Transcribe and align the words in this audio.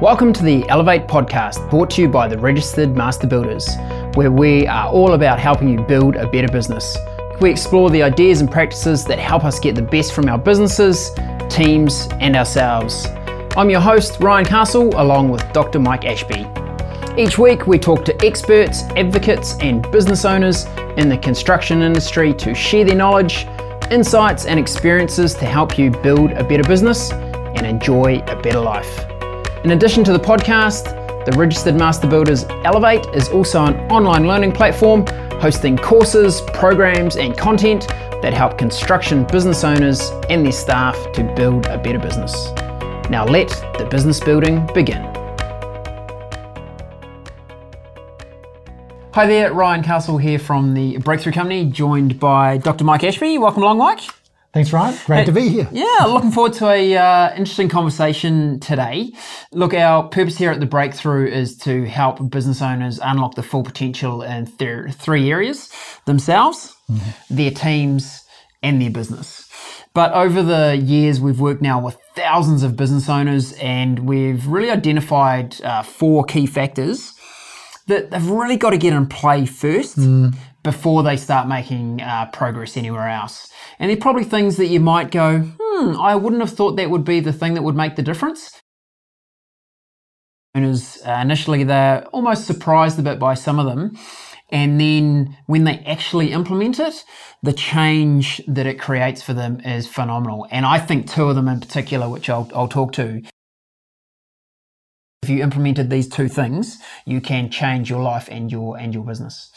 Welcome 0.00 0.32
to 0.34 0.44
the 0.44 0.64
Elevate 0.68 1.08
podcast, 1.08 1.68
brought 1.70 1.90
to 1.90 2.02
you 2.02 2.08
by 2.08 2.28
the 2.28 2.38
Registered 2.38 2.94
Master 2.94 3.26
Builders, 3.26 3.68
where 4.14 4.30
we 4.30 4.64
are 4.68 4.88
all 4.88 5.14
about 5.14 5.40
helping 5.40 5.68
you 5.68 5.80
build 5.80 6.14
a 6.14 6.28
better 6.28 6.46
business. 6.46 6.96
We 7.40 7.50
explore 7.50 7.90
the 7.90 8.04
ideas 8.04 8.40
and 8.40 8.48
practices 8.48 9.04
that 9.06 9.18
help 9.18 9.42
us 9.44 9.58
get 9.58 9.74
the 9.74 9.82
best 9.82 10.12
from 10.12 10.28
our 10.28 10.38
businesses, 10.38 11.10
teams, 11.48 12.06
and 12.20 12.36
ourselves. 12.36 13.06
I'm 13.56 13.70
your 13.70 13.80
host, 13.80 14.20
Ryan 14.20 14.46
Castle, 14.46 14.88
along 15.00 15.30
with 15.30 15.42
Dr. 15.52 15.80
Mike 15.80 16.04
Ashby. 16.04 16.46
Each 17.20 17.36
week, 17.36 17.66
we 17.66 17.76
talk 17.76 18.04
to 18.04 18.24
experts, 18.24 18.84
advocates, 18.94 19.56
and 19.58 19.82
business 19.90 20.24
owners 20.24 20.66
in 20.96 21.08
the 21.08 21.18
construction 21.18 21.82
industry 21.82 22.32
to 22.34 22.54
share 22.54 22.84
their 22.84 22.94
knowledge, 22.94 23.48
insights, 23.90 24.46
and 24.46 24.60
experiences 24.60 25.34
to 25.34 25.44
help 25.44 25.76
you 25.76 25.90
build 25.90 26.30
a 26.30 26.44
better 26.44 26.62
business 26.62 27.10
and 27.10 27.66
enjoy 27.66 28.22
a 28.28 28.40
better 28.40 28.60
life. 28.60 29.17
In 29.68 29.72
addition 29.72 30.02
to 30.04 30.12
the 30.14 30.18
podcast, 30.18 30.94
the 31.26 31.32
Registered 31.36 31.74
Master 31.74 32.08
Builders 32.08 32.44
Elevate 32.64 33.04
is 33.14 33.28
also 33.28 33.66
an 33.66 33.74
online 33.90 34.26
learning 34.26 34.52
platform 34.52 35.06
hosting 35.42 35.76
courses, 35.76 36.40
programs, 36.54 37.16
and 37.16 37.36
content 37.36 37.86
that 38.22 38.32
help 38.32 38.56
construction 38.56 39.24
business 39.24 39.64
owners 39.64 40.10
and 40.30 40.42
their 40.42 40.52
staff 40.52 40.96
to 41.12 41.22
build 41.36 41.66
a 41.66 41.76
better 41.76 41.98
business. 41.98 42.50
Now 43.10 43.26
let 43.26 43.48
the 43.76 43.86
business 43.90 44.20
building 44.20 44.66
begin. 44.72 45.02
Hi 49.12 49.26
there, 49.26 49.52
Ryan 49.52 49.82
Castle 49.82 50.16
here 50.16 50.38
from 50.38 50.72
the 50.72 50.96
Breakthrough 50.96 51.32
Company, 51.32 51.66
joined 51.66 52.18
by 52.18 52.56
Dr. 52.56 52.84
Mike 52.84 53.04
Ashby. 53.04 53.36
Welcome 53.36 53.64
along, 53.64 53.76
Mike. 53.76 54.17
Thanks, 54.58 54.72
Ryan. 54.72 54.98
Great 55.06 55.18
Hey, 55.20 55.24
to 55.26 55.30
be 55.30 55.48
here. 55.50 55.68
Yeah, 55.70 56.06
looking 56.06 56.32
forward 56.32 56.52
to 56.54 56.66
a 56.66 56.96
uh, 56.96 57.30
interesting 57.30 57.68
conversation 57.68 58.58
today. 58.58 59.12
Look, 59.52 59.72
our 59.72 60.08
purpose 60.08 60.36
here 60.36 60.50
at 60.50 60.58
the 60.58 60.66
Breakthrough 60.66 61.28
is 61.28 61.56
to 61.58 61.84
help 61.84 62.28
business 62.28 62.60
owners 62.60 62.98
unlock 63.00 63.36
the 63.36 63.44
full 63.44 63.62
potential 63.62 64.20
in 64.22 64.46
th- 64.46 64.94
three 64.94 65.30
areas: 65.30 65.72
themselves, 66.06 66.74
their 67.30 67.52
teams, 67.52 68.24
and 68.60 68.82
their 68.82 68.90
business. 68.90 69.48
But 69.94 70.12
over 70.12 70.42
the 70.42 70.76
years, 70.76 71.20
we've 71.20 71.38
worked 71.38 71.62
now 71.62 71.80
with 71.80 71.96
thousands 72.16 72.64
of 72.64 72.74
business 72.74 73.08
owners, 73.08 73.52
and 73.60 74.08
we've 74.08 74.44
really 74.48 74.72
identified 74.72 75.62
uh, 75.62 75.84
four 75.84 76.24
key 76.24 76.46
factors 76.46 77.12
that 77.86 78.10
they've 78.10 78.28
really 78.28 78.56
got 78.56 78.70
to 78.70 78.78
get 78.78 78.92
in 78.92 79.06
play 79.06 79.46
first 79.46 79.98
before 80.68 81.02
they 81.02 81.16
start 81.16 81.48
making 81.48 81.98
uh, 82.02 82.26
progress 82.30 82.76
anywhere 82.76 83.08
else. 83.08 83.48
And 83.78 83.88
they're 83.88 83.96
probably 83.96 84.24
things 84.24 84.58
that 84.58 84.66
you 84.66 84.80
might 84.80 85.10
go, 85.10 85.38
hmm, 85.58 85.96
I 85.96 86.14
wouldn't 86.14 86.42
have 86.42 86.52
thought 86.52 86.76
that 86.76 86.90
would 86.90 87.06
be 87.06 87.20
the 87.20 87.32
thing 87.32 87.54
that 87.54 87.62
would 87.62 87.74
make 87.74 87.96
the 87.96 88.02
difference. 88.02 88.60
Owners, 90.54 90.98
uh, 91.06 91.20
initially, 91.22 91.64
they're 91.64 92.04
almost 92.08 92.46
surprised 92.46 92.98
a 92.98 93.02
bit 93.02 93.18
by 93.18 93.32
some 93.32 93.58
of 93.58 93.64
them. 93.64 93.96
And 94.50 94.78
then 94.78 95.38
when 95.46 95.64
they 95.64 95.78
actually 95.86 96.32
implement 96.32 96.78
it, 96.78 97.02
the 97.42 97.54
change 97.54 98.42
that 98.46 98.66
it 98.66 98.78
creates 98.78 99.22
for 99.22 99.32
them 99.32 99.60
is 99.60 99.86
phenomenal. 99.86 100.46
And 100.50 100.66
I 100.66 100.78
think 100.78 101.10
two 101.10 101.30
of 101.30 101.34
them 101.34 101.48
in 101.48 101.60
particular, 101.60 102.10
which 102.10 102.28
I'll, 102.28 102.50
I'll 102.54 102.68
talk 102.68 102.92
to, 102.92 103.22
if 105.22 105.30
you 105.30 105.42
implemented 105.42 105.88
these 105.88 106.08
two 106.10 106.28
things, 106.28 106.76
you 107.06 107.22
can 107.22 107.50
change 107.50 107.88
your 107.88 108.02
life 108.02 108.28
and 108.30 108.52
your 108.52 108.76
and 108.78 108.92
your 108.92 109.04
business. 109.04 109.50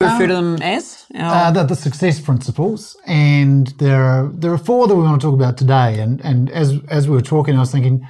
Refer 0.00 0.28
to 0.28 0.34
them 0.34 0.62
as 0.62 1.04
Uh, 1.14 1.50
the, 1.50 1.64
the 1.64 1.76
success 1.76 2.20
principles, 2.20 2.96
and 3.06 3.66
there 3.78 4.02
are 4.04 4.28
there 4.32 4.52
are 4.52 4.58
four 4.58 4.86
that 4.88 4.96
we 4.96 5.02
want 5.02 5.20
to 5.20 5.26
talk 5.26 5.34
about 5.34 5.56
today. 5.58 6.00
And 6.00 6.24
and 6.24 6.48
as 6.50 6.78
as 6.88 7.06
we 7.08 7.14
were 7.14 7.22
talking, 7.22 7.54
I 7.56 7.60
was 7.60 7.70
thinking 7.70 8.08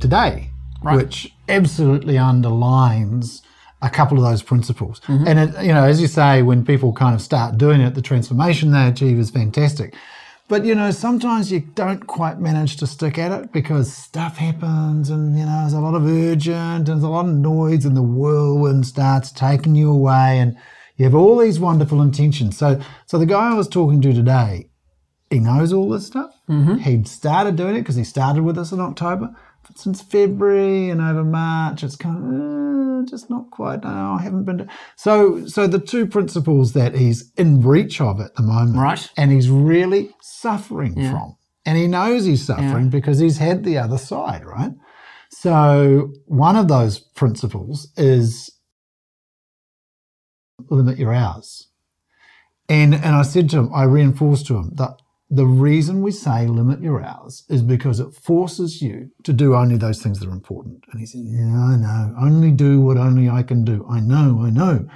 today, 0.00 0.50
Right. 0.82 0.96
which 0.96 1.34
absolutely 1.48 2.16
underlines 2.16 3.42
a 3.82 3.90
couple 3.90 4.16
of 4.18 4.24
those 4.24 4.42
principles. 4.42 5.00
Mm-hmm. 5.06 5.26
And 5.28 5.38
it, 5.38 5.62
you 5.64 5.72
know, 5.72 5.84
as 5.84 6.00
you 6.00 6.06
say, 6.08 6.42
when 6.42 6.64
people 6.64 6.92
kind 6.92 7.14
of 7.14 7.20
start 7.20 7.58
doing 7.58 7.80
it, 7.80 7.94
the 7.94 8.02
transformation 8.02 8.70
they 8.70 8.86
achieve 8.86 9.18
is 9.18 9.30
fantastic. 9.30 9.94
But 10.48 10.64
you 10.64 10.74
know, 10.74 10.90
sometimes 10.90 11.52
you 11.52 11.60
don't 11.60 12.06
quite 12.06 12.40
manage 12.40 12.78
to 12.78 12.86
stick 12.86 13.18
at 13.18 13.32
it 13.32 13.52
because 13.52 13.92
stuff 13.92 14.38
happens, 14.38 15.10
and 15.10 15.38
you 15.38 15.44
know, 15.44 15.60
there's 15.60 15.74
a 15.74 15.80
lot 15.80 15.94
of 15.94 16.06
urgent, 16.06 16.56
and 16.56 16.86
there's 16.86 17.02
a 17.02 17.08
lot 17.08 17.26
of 17.26 17.34
noise, 17.34 17.84
and 17.84 17.94
the 17.94 18.02
whirlwind 18.02 18.86
starts 18.86 19.30
taking 19.30 19.74
you 19.74 19.90
away, 19.90 20.38
and 20.38 20.56
you 20.96 21.04
have 21.04 21.14
all 21.14 21.36
these 21.36 21.60
wonderful 21.60 22.00
intentions. 22.00 22.56
So, 22.56 22.80
so 23.06 23.18
the 23.18 23.26
guy 23.26 23.52
I 23.52 23.54
was 23.54 23.68
talking 23.68 24.00
to 24.00 24.12
today, 24.14 24.70
he 25.28 25.38
knows 25.38 25.72
all 25.72 25.90
this 25.90 26.06
stuff. 26.06 26.30
Mm-hmm. 26.48 26.78
He'd 26.78 27.06
started 27.06 27.56
doing 27.56 27.76
it 27.76 27.80
because 27.80 27.96
he 27.96 28.04
started 28.04 28.42
with 28.42 28.56
us 28.56 28.72
in 28.72 28.80
October. 28.80 29.36
Since 29.74 30.02
February 30.02 30.88
and 30.90 31.00
over 31.00 31.22
March, 31.24 31.82
it's 31.84 31.96
kind 31.96 32.16
of 32.16 33.02
uh, 33.04 33.10
just 33.10 33.28
not 33.30 33.50
quite. 33.50 33.84
No, 33.84 34.16
I 34.18 34.22
haven't 34.22 34.44
been. 34.44 34.58
To, 34.58 34.68
so, 34.96 35.46
so 35.46 35.66
the 35.66 35.78
two 35.78 36.06
principles 36.06 36.72
that 36.72 36.94
he's 36.94 37.32
in 37.36 37.60
breach 37.60 38.00
of 38.00 38.20
at 38.20 38.34
the 38.34 38.42
moment, 38.42 38.76
Right. 38.78 39.08
and 39.16 39.30
he's 39.30 39.50
really 39.50 40.10
suffering 40.20 40.94
from, 40.94 41.36
and 41.66 41.76
he 41.78 41.86
knows 41.86 42.24
he's 42.24 42.44
suffering 42.44 42.88
because 42.88 43.18
he's 43.18 43.38
had 43.38 43.64
the 43.64 43.78
other 43.78 43.98
side, 43.98 44.44
right? 44.44 44.72
So, 45.30 46.12
one 46.26 46.56
of 46.56 46.68
those 46.68 46.98
principles 46.98 47.92
is 47.96 48.50
limit 50.70 50.98
your 50.98 51.12
hours. 51.12 51.68
And 52.68 52.94
and 52.94 53.14
I 53.14 53.22
said 53.22 53.48
to 53.50 53.58
him, 53.58 53.70
I 53.74 53.84
reinforced 53.84 54.46
to 54.46 54.56
him 54.56 54.72
that 54.74 55.00
the 55.30 55.46
reason 55.46 56.00
we 56.02 56.10
say 56.10 56.46
limit 56.46 56.80
your 56.80 57.02
hours 57.02 57.44
is 57.48 57.62
because 57.62 58.00
it 58.00 58.14
forces 58.14 58.80
you 58.80 59.10
to 59.24 59.32
do 59.32 59.54
only 59.54 59.76
those 59.76 60.02
things 60.02 60.20
that 60.20 60.28
are 60.28 60.32
important. 60.32 60.84
And 60.90 61.00
he 61.00 61.06
said, 61.06 61.20
Yeah, 61.24 61.54
I 61.54 61.76
know. 61.76 62.14
Only 62.18 62.50
do 62.50 62.80
what 62.80 62.96
only 62.96 63.28
I 63.28 63.42
can 63.42 63.64
do. 63.64 63.86
I 63.90 64.00
know, 64.00 64.42
I 64.42 64.50
know. 64.50 64.88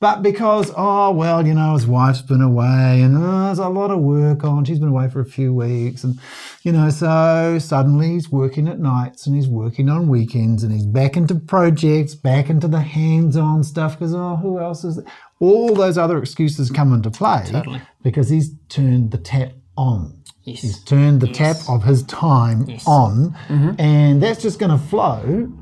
But 0.00 0.22
because, 0.22 0.72
oh, 0.78 1.10
well, 1.10 1.46
you 1.46 1.52
know, 1.52 1.74
his 1.74 1.86
wife's 1.86 2.22
been 2.22 2.40
away 2.40 3.02
and 3.02 3.14
oh, 3.18 3.44
there's 3.44 3.58
a 3.58 3.68
lot 3.68 3.90
of 3.90 3.98
work 4.00 4.44
on. 4.44 4.64
She's 4.64 4.78
been 4.78 4.88
away 4.88 5.10
for 5.10 5.20
a 5.20 5.26
few 5.26 5.52
weeks. 5.52 6.04
And, 6.04 6.18
you 6.62 6.72
know, 6.72 6.88
so 6.88 7.58
suddenly 7.58 8.12
he's 8.12 8.30
working 8.30 8.66
at 8.66 8.78
nights 8.78 9.26
and 9.26 9.36
he's 9.36 9.46
working 9.46 9.90
on 9.90 10.08
weekends 10.08 10.62
and 10.62 10.72
he's 10.72 10.86
back 10.86 11.18
into 11.18 11.34
projects, 11.34 12.14
back 12.14 12.48
into 12.48 12.66
the 12.66 12.80
hands 12.80 13.36
on 13.36 13.62
stuff 13.62 13.98
because, 13.98 14.14
oh, 14.14 14.36
who 14.36 14.58
else 14.58 14.84
is 14.84 14.96
there? 14.96 15.04
All 15.38 15.74
those 15.74 15.98
other 15.98 16.18
excuses 16.18 16.70
come 16.70 16.94
into 16.94 17.10
play 17.10 17.44
Totally. 17.46 17.82
because 18.02 18.30
he's 18.30 18.54
turned 18.70 19.10
the 19.10 19.18
tap 19.18 19.52
on. 19.80 20.22
Yes. 20.44 20.62
He's 20.62 20.84
turned 20.84 21.20
the 21.20 21.28
tap 21.28 21.56
of 21.68 21.84
his 21.84 22.02
time 22.04 22.62
on, 22.86 23.36
mm-hmm. 23.48 23.72
and 23.78 24.22
that's 24.22 24.42
just 24.42 24.58
going 24.58 24.70
to 24.70 24.78
flow. 24.78 25.52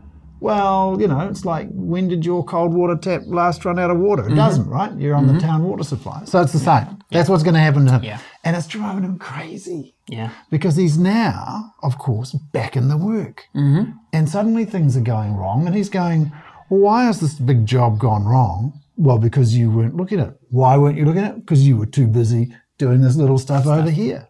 Well, 0.40 0.98
you 1.00 1.08
know, 1.08 1.20
it's 1.28 1.44
like 1.44 1.68
when 1.72 2.06
did 2.06 2.24
your 2.24 2.44
cold 2.44 2.72
water 2.72 2.96
tap 2.96 3.22
last 3.26 3.64
run 3.64 3.78
out 3.78 3.90
of 3.90 3.98
water? 3.98 4.22
It 4.22 4.26
mm-hmm. 4.26 4.36
doesn't, 4.36 4.68
right? 4.68 4.92
You're 4.96 5.16
on 5.16 5.26
the 5.26 5.32
mm-hmm. 5.32 5.46
town 5.46 5.64
water 5.64 5.82
supply. 5.82 6.24
So 6.26 6.40
it's 6.40 6.52
the 6.52 6.60
same. 6.60 6.98
That's 7.10 7.28
what's 7.28 7.42
going 7.42 7.54
to 7.54 7.60
happen 7.60 7.86
to 7.86 7.92
him. 7.92 8.04
Yeah. 8.04 8.20
And 8.44 8.56
it's 8.56 8.68
driving 8.68 9.02
him 9.02 9.18
crazy 9.18 9.96
yeah, 10.08 10.30
because 10.50 10.76
he's 10.76 10.96
now, 10.96 11.74
of 11.82 11.98
course, 11.98 12.32
back 12.52 12.76
in 12.76 12.88
the 12.88 12.96
work. 12.96 13.46
Mm-hmm. 13.54 13.92
And 14.12 14.28
suddenly 14.28 14.64
things 14.64 14.96
are 14.96 15.00
going 15.00 15.34
wrong, 15.34 15.66
and 15.66 15.74
he's 15.74 15.88
going, 15.88 16.30
well, 16.70 16.80
why 16.80 17.04
has 17.04 17.20
this 17.20 17.34
big 17.34 17.66
job 17.66 17.98
gone 17.98 18.24
wrong? 18.24 18.80
Well, 18.96 19.18
because 19.18 19.56
you 19.56 19.70
weren't 19.70 19.96
looking 19.96 20.20
at 20.20 20.28
it. 20.28 20.40
Why 20.50 20.76
weren't 20.76 20.98
you 20.98 21.04
looking 21.04 21.24
at 21.24 21.36
it? 21.36 21.40
Because 21.40 21.66
you 21.66 21.76
were 21.76 21.86
too 21.86 22.06
busy 22.06 22.54
doing 22.78 23.00
this 23.00 23.16
little 23.16 23.38
stuff 23.38 23.66
over 23.66 23.90
here. 23.90 24.28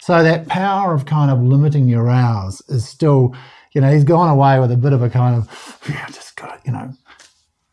So 0.00 0.22
that 0.22 0.48
power 0.48 0.94
of 0.94 1.06
kind 1.06 1.30
of 1.30 1.40
limiting 1.42 1.88
your 1.88 2.08
hours 2.08 2.62
is 2.68 2.88
still, 2.88 3.34
you 3.74 3.80
know, 3.80 3.92
he's 3.92 4.04
gone 4.04 4.28
away 4.28 4.58
with 4.60 4.70
a 4.72 4.76
bit 4.76 4.92
of 4.92 5.02
a 5.02 5.10
kind 5.10 5.36
of, 5.36 5.78
yeah, 5.88 6.06
just 6.06 6.36
got, 6.36 6.60
you 6.64 6.72
know, 6.72 6.92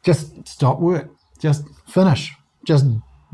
just 0.04 0.48
stop 0.48 0.80
work, 0.80 1.10
just 1.40 1.64
finish, 1.88 2.34
just 2.66 2.86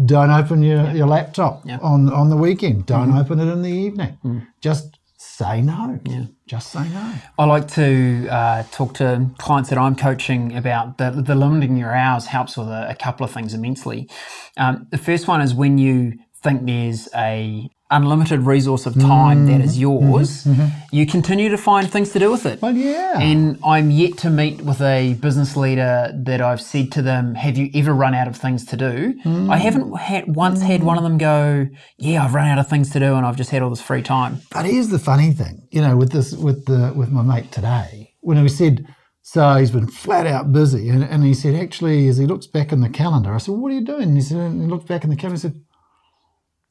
don't 0.06 0.30
open 0.32 0.62
your, 0.62 0.92
your 0.92 1.08
laptop 1.08 1.62
Yeah. 1.66 1.80
on, 1.82 2.12
on 2.12 2.30
the 2.30 2.36
weekend, 2.38 2.86
don't 2.86 3.16
open 3.18 3.40
it 3.40 3.52
in 3.52 3.62
the 3.62 3.70
evening, 3.72 4.18
just 4.62 5.00
say 5.18 5.62
no, 5.62 6.00
Yeah. 6.06 6.26
just 6.48 6.72
say 6.72 6.88
no. 6.90 7.14
I 7.40 7.46
like 7.46 7.68
to 7.70 8.28
uh, 8.30 8.64
talk 8.72 8.94
to 8.96 9.30
clients 9.38 9.70
that 9.70 9.78
I'm 9.80 9.96
coaching 9.96 10.56
about 10.56 10.98
the, 10.98 11.12
the 11.12 11.36
limiting 11.36 11.78
your 11.78 11.94
hours 11.94 12.28
helps 12.28 12.58
with 12.58 12.68
a, 12.68 12.90
a 12.90 12.96
couple 12.96 13.26
of 13.26 13.32
things 13.32 13.54
immensely. 13.54 14.10
Um, 14.58 14.88
the 14.92 14.98
first 14.98 15.28
one 15.28 15.42
is 15.42 15.54
when 15.54 15.78
you 15.78 16.14
think 16.46 16.66
there's 16.66 17.10
a 17.16 17.70
unlimited 17.92 18.40
resource 18.42 18.86
of 18.86 19.00
time 19.00 19.46
that 19.46 19.62
is 19.62 19.74
mm-hmm. 19.74 19.82
yours, 19.82 20.44
mm-hmm. 20.44 20.62
Mm-hmm. 20.62 20.96
you 20.96 21.06
continue 21.06 21.50
to 21.50 21.58
find 21.58 21.92
things 21.92 22.12
to 22.14 22.20
do 22.20 22.32
with 22.32 22.46
it. 22.46 22.62
Well, 22.62 22.76
yeah. 22.76 23.20
And 23.20 23.60
I'm 23.64 23.92
yet 23.92 24.18
to 24.20 24.30
meet 24.30 24.62
with 24.62 24.82
a 24.82 25.14
business 25.16 25.56
leader 25.56 26.12
that 26.26 26.42
I've 26.42 26.62
said 26.62 26.92
to 26.94 27.02
them, 27.02 27.36
"Have 27.36 27.58
you 27.58 27.70
ever 27.74 27.94
run 27.94 28.14
out 28.14 28.28
of 28.28 28.36
things 28.36 28.66
to 28.68 28.78
do?" 28.78 29.14
Mm. 29.24 29.52
I 29.52 29.58
haven't 29.58 29.98
had 29.98 30.36
once 30.36 30.62
had 30.62 30.84
one 30.84 30.98
of 30.98 31.04
them 31.04 31.18
go, 31.18 31.68
"Yeah, 31.98 32.24
I've 32.24 32.34
run 32.34 32.48
out 32.48 32.60
of 32.60 32.68
things 32.68 32.90
to 32.92 33.00
do, 33.00 33.16
and 33.16 33.26
I've 33.26 33.38
just 33.38 33.50
had 33.50 33.62
all 33.62 33.70
this 33.70 33.82
free 33.82 34.04
time." 34.04 34.42
But 34.52 34.66
here's 34.66 34.90
the 34.90 35.00
funny 35.00 35.32
thing, 35.32 35.68
you 35.72 35.82
know, 35.82 35.98
with 35.98 36.12
this, 36.12 36.34
with 36.34 36.66
the, 36.66 36.94
with 36.96 37.10
my 37.10 37.22
mate 37.22 37.52
today, 37.52 38.14
when 38.22 38.42
we 38.42 38.50
said, 38.50 38.86
so 39.28 39.56
he's 39.56 39.72
been 39.72 39.88
flat 39.88 40.28
out 40.28 40.52
busy, 40.52 40.88
and, 40.90 41.04
and 41.04 41.24
he 41.24 41.34
said, 41.34 41.56
actually, 41.56 42.08
as 42.08 42.18
he 42.18 42.28
looks 42.28 42.46
back 42.46 42.72
in 42.72 42.82
the 42.82 42.90
calendar, 42.90 43.34
I 43.34 43.40
said, 43.40 43.56
what 43.56 43.72
are 43.72 43.76
you 43.76 43.84
doing? 43.84 44.04
And 44.04 44.18
he 44.18 44.22
said, 44.22 44.38
and 44.38 44.62
he 44.62 44.68
looked 44.68 44.88
back 44.88 45.04
in 45.04 45.10
the 45.10 45.16
calendar, 45.16 45.48
and 45.48 45.54
said, 45.54 45.65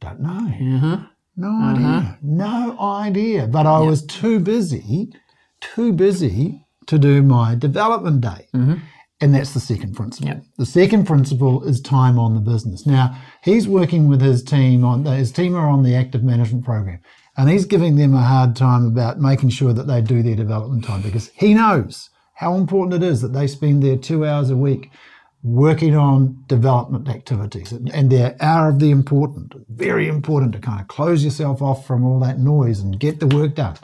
don't 0.05 0.21
know, 0.21 1.07
No 1.37 1.49
uh-huh. 1.49 1.67
Uh-huh. 1.67 1.75
idea. 1.75 2.19
No 2.23 2.79
idea. 2.81 3.47
But 3.47 3.67
I 3.67 3.81
was 3.81 4.05
too 4.07 4.39
busy, 4.39 5.13
too 5.61 5.93
busy 5.93 6.67
to 6.87 6.99
do 6.99 7.23
my 7.23 7.55
development 7.55 8.21
day. 8.21 8.49
Mm-hmm. 8.55 8.75
And 9.21 9.35
that's 9.35 9.55
the 9.55 9.61
second 9.61 9.95
principle. 9.95 10.29
Yep. 10.29 10.43
The 10.59 10.67
second 10.67 11.07
principle 11.07 11.65
is 11.65 11.81
time 11.81 12.19
on 12.19 12.35
the 12.35 12.41
business. 12.41 12.87
Now, 12.87 13.17
he's 13.43 13.67
working 13.67 14.09
with 14.09 14.21
his 14.21 14.43
team 14.43 14.85
on 14.85 15.05
his 15.05 15.33
team 15.33 15.55
are 15.55 15.69
on 15.69 15.83
the 15.83 15.95
active 15.95 16.23
management 16.23 16.65
program. 16.65 17.01
And 17.37 17.49
he's 17.49 17.65
giving 17.65 17.97
them 17.97 18.15
a 18.15 18.23
hard 18.23 18.55
time 18.55 18.87
about 18.87 19.21
making 19.21 19.51
sure 19.51 19.73
that 19.73 19.87
they 19.87 20.01
do 20.03 20.23
their 20.23 20.37
development 20.37 20.85
time 20.85 21.03
because 21.03 21.31
he 21.35 21.55
knows 21.55 22.11
how 22.35 22.55
important 22.55 23.03
it 23.03 23.07
is 23.07 23.23
that 23.23 23.33
they 23.33 23.47
spend 23.47 23.83
their 23.83 23.97
two 23.97 24.27
hours 24.27 24.51
a 24.51 24.57
week 24.57 24.91
working 25.45 25.95
on 25.95 26.43
development 26.47 27.07
activities 27.07 27.71
and, 27.71 27.95
and 27.95 28.11
they're 28.11 28.35
hour 28.41 28.71
of 28.71 28.79
the 28.79 28.91
important 28.91 29.53
very 29.69 30.09
important 30.09 30.55
to 30.55 30.59
kind 30.59 30.81
of 30.81 30.89
close 30.89 31.23
yourself 31.23 31.61
off 31.61 31.87
from 31.87 32.03
all 32.03 32.19
that 32.19 32.39
noise 32.39 32.81
and 32.81 32.99
get 32.99 33.21
the 33.21 33.27
work 33.27 33.55
done 33.55 33.77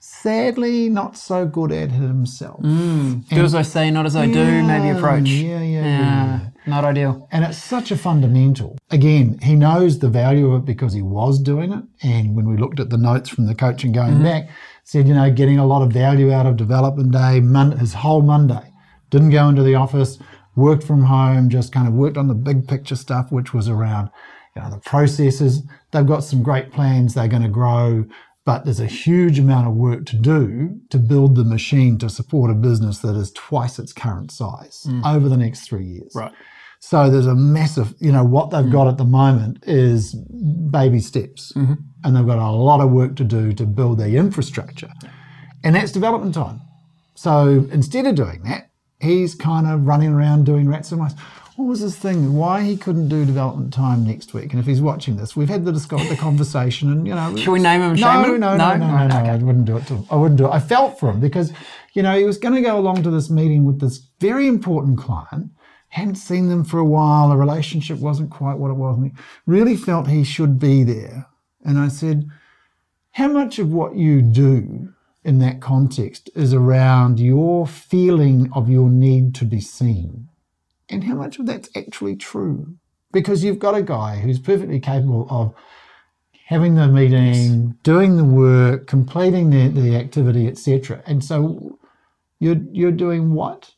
sadly 0.00 0.88
not 0.88 1.16
so 1.16 1.46
good 1.46 1.70
at 1.70 1.90
it 1.90 1.92
himself 1.92 2.58
hmm. 2.60 3.18
Do 3.30 3.44
as 3.44 3.54
I 3.54 3.62
say, 3.62 3.90
not 3.92 4.06
as 4.06 4.16
I 4.16 4.26
do, 4.26 4.62
maybe 4.62 4.88
approach. 4.88 5.28
yeah, 5.28 5.60
yeah, 5.60 5.62
yeah, 5.62 5.80
Yeah, 5.82 6.40
not 6.66 6.84
ideal. 6.84 7.28
and 7.30 7.44
it's 7.44 7.58
such 7.58 7.90
a 7.92 7.96
fundamental. 7.96 8.76
Again, 8.90 9.38
he 9.42 9.54
knows 9.54 10.00
the 10.00 10.08
value 10.08 10.52
of 10.52 10.62
it 10.62 10.64
because 10.64 10.92
he 10.92 11.02
was 11.02 11.38
doing 11.40 11.72
it. 11.72 11.84
And 12.02 12.34
when 12.34 12.48
we 12.48 12.56
looked 12.56 12.80
at 12.80 12.90
the 12.90 12.98
notes 12.98 13.28
from 13.28 13.46
the 13.46 13.54
coaching 13.54 13.92
going 13.92 14.14
mm-hmm. 14.14 14.24
back, 14.24 14.50
said, 14.84 15.06
you 15.06 15.14
know, 15.14 15.30
getting 15.30 15.58
a 15.58 15.66
lot 15.66 15.82
of 15.82 15.92
value 15.92 16.32
out 16.32 16.46
of 16.46 16.56
development 16.56 17.12
day, 17.12 17.40
mon- 17.40 17.78
his 17.78 17.94
whole 17.94 18.22
Monday. 18.22 18.72
Didn't 19.10 19.30
go 19.30 19.48
into 19.48 19.62
the 19.62 19.74
office, 19.74 20.18
worked 20.56 20.84
from 20.84 21.04
home, 21.04 21.48
just 21.48 21.72
kind 21.72 21.86
of 21.88 21.94
worked 21.94 22.16
on 22.16 22.28
the 22.28 22.34
big 22.34 22.66
picture 22.68 22.96
stuff, 22.96 23.30
which 23.30 23.54
was 23.54 23.68
around, 23.68 24.10
you 24.56 24.62
know, 24.62 24.70
the 24.70 24.78
processes. 24.78 25.62
They've 25.90 26.06
got 26.06 26.24
some 26.24 26.42
great 26.42 26.72
plans, 26.72 27.14
they're 27.14 27.28
going 27.28 27.42
to 27.42 27.48
grow, 27.48 28.04
but 28.44 28.64
there's 28.64 28.80
a 28.80 28.86
huge 28.86 29.38
amount 29.38 29.68
of 29.68 29.74
work 29.74 30.06
to 30.06 30.16
do 30.16 30.80
to 30.90 30.98
build 30.98 31.36
the 31.36 31.44
machine 31.44 31.98
to 31.98 32.08
support 32.08 32.50
a 32.50 32.54
business 32.54 32.98
that 33.00 33.14
is 33.14 33.30
twice 33.32 33.78
its 33.78 33.92
current 33.92 34.30
size 34.30 34.86
mm. 34.88 35.04
over 35.06 35.28
the 35.28 35.36
next 35.36 35.68
three 35.68 35.84
years. 35.84 36.12
Right. 36.14 36.32
So 36.80 37.10
there's 37.10 37.26
a 37.26 37.34
massive, 37.34 37.94
you 38.00 38.10
know, 38.10 38.24
what 38.24 38.50
they've 38.50 38.64
mm. 38.64 38.72
got 38.72 38.88
at 38.88 38.96
the 38.96 39.04
moment 39.04 39.62
is 39.66 40.14
baby 40.14 41.00
steps. 41.00 41.52
Mm-hmm. 41.52 41.74
And 42.02 42.16
they've 42.16 42.26
got 42.26 42.38
a 42.38 42.50
lot 42.50 42.80
of 42.80 42.90
work 42.90 43.16
to 43.16 43.24
do 43.24 43.52
to 43.52 43.66
build 43.66 43.98
their 43.98 44.08
infrastructure. 44.08 44.90
And 45.62 45.74
that's 45.74 45.92
development 45.92 46.34
time. 46.34 46.62
So 47.14 47.68
instead 47.70 48.06
of 48.06 48.14
doing 48.14 48.42
that, 48.44 48.69
he's 49.00 49.34
kind 49.34 49.66
of 49.66 49.86
running 49.86 50.10
around 50.12 50.46
doing 50.46 50.68
rats 50.68 50.92
and 50.92 51.00
mice. 51.00 51.14
What 51.56 51.66
was 51.66 51.80
his 51.80 51.96
thing? 51.96 52.34
Why 52.34 52.62
he 52.62 52.76
couldn't 52.76 53.08
do 53.08 53.26
development 53.26 53.72
time 53.74 54.06
next 54.06 54.32
week? 54.32 54.52
And 54.52 54.60
if 54.60 54.66
he's 54.66 54.80
watching 54.80 55.16
this, 55.16 55.36
we've 55.36 55.48
had 55.48 55.64
the, 55.64 55.72
the 55.72 56.16
conversation, 56.18 56.90
and 56.90 57.06
you 57.06 57.14
know, 57.14 57.36
Should 57.36 57.52
we 57.52 57.60
name 57.60 57.82
him 57.82 57.96
no, 57.96 58.22
no, 58.22 58.34
him? 58.34 58.40
no, 58.40 58.56
no, 58.56 58.76
no, 58.76 58.86
no, 58.86 59.08
no, 59.08 59.16
I 59.16 59.36
wouldn't 59.36 59.66
do 59.66 59.76
it 59.76 59.86
to 59.88 59.96
him. 59.96 60.06
I 60.10 60.16
wouldn't 60.16 60.38
do 60.38 60.46
it. 60.46 60.50
I 60.50 60.60
felt 60.60 60.98
for 60.98 61.10
him 61.10 61.20
because, 61.20 61.52
you 61.92 62.02
know, 62.02 62.16
he 62.16 62.24
was 62.24 62.38
going 62.38 62.54
to 62.54 62.62
go 62.62 62.78
along 62.78 63.02
to 63.02 63.10
this 63.10 63.28
meeting 63.28 63.64
with 63.64 63.80
this 63.80 63.98
very 64.20 64.46
important 64.46 64.96
client, 64.96 65.50
hadn't 65.88 66.14
seen 66.14 66.48
them 66.48 66.64
for 66.64 66.78
a 66.78 66.84
while, 66.84 67.28
the 67.28 67.36
relationship 67.36 67.98
wasn't 67.98 68.30
quite 68.30 68.56
what 68.56 68.70
it 68.70 68.74
was, 68.74 68.96
and 68.96 69.06
he 69.06 69.12
really 69.44 69.76
felt 69.76 70.06
he 70.06 70.24
should 70.24 70.58
be 70.58 70.82
there. 70.82 71.26
And 71.62 71.78
I 71.78 71.88
said, 71.88 72.26
how 73.12 73.28
much 73.28 73.58
of 73.58 73.70
what 73.70 73.96
you 73.96 74.22
do 74.22 74.94
in 75.24 75.38
that 75.38 75.60
context 75.60 76.30
is 76.34 76.54
around 76.54 77.20
your 77.20 77.66
feeling 77.66 78.50
of 78.52 78.68
your 78.68 78.88
need 78.88 79.34
to 79.36 79.44
be 79.44 79.60
seen? 79.60 80.28
And 80.88 81.04
how 81.04 81.14
much 81.14 81.38
of 81.38 81.46
that's 81.46 81.68
actually 81.76 82.16
true? 82.16 82.74
Because 83.12 83.44
you've 83.44 83.58
got 83.58 83.74
a 83.74 83.82
guy 83.82 84.18
who's 84.18 84.38
perfectly 84.38 84.80
capable 84.80 85.26
of 85.30 85.54
having 86.46 86.74
the 86.74 86.88
meeting, 86.88 87.76
doing 87.82 88.16
the 88.16 88.24
work, 88.24 88.86
completing 88.86 89.50
the, 89.50 89.68
the 89.68 89.96
activity, 89.96 90.48
etc. 90.48 91.02
And 91.06 91.24
so 91.24 91.78
you're 92.40 92.60
you're 92.72 92.90
doing 92.90 93.32
what? 93.34 93.72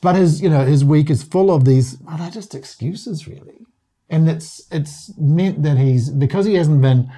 But 0.00 0.16
his 0.16 0.40
you 0.40 0.48
know 0.48 0.64
his 0.64 0.84
week 0.84 1.10
is 1.10 1.22
full 1.22 1.50
of 1.50 1.64
these. 1.64 1.98
Well, 2.00 2.16
they're 2.16 2.30
just 2.30 2.54
excuses, 2.54 3.28
really. 3.28 3.66
And 4.08 4.28
it's 4.28 4.62
it's 4.70 5.12
meant 5.18 5.62
that 5.62 5.76
he's 5.76 6.08
because 6.10 6.46
he 6.46 6.54
hasn't 6.54 6.80
been 6.80 7.12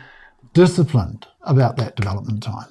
disciplined 0.52 1.26
about 1.42 1.76
that 1.76 1.96
development 1.96 2.42
time. 2.42 2.66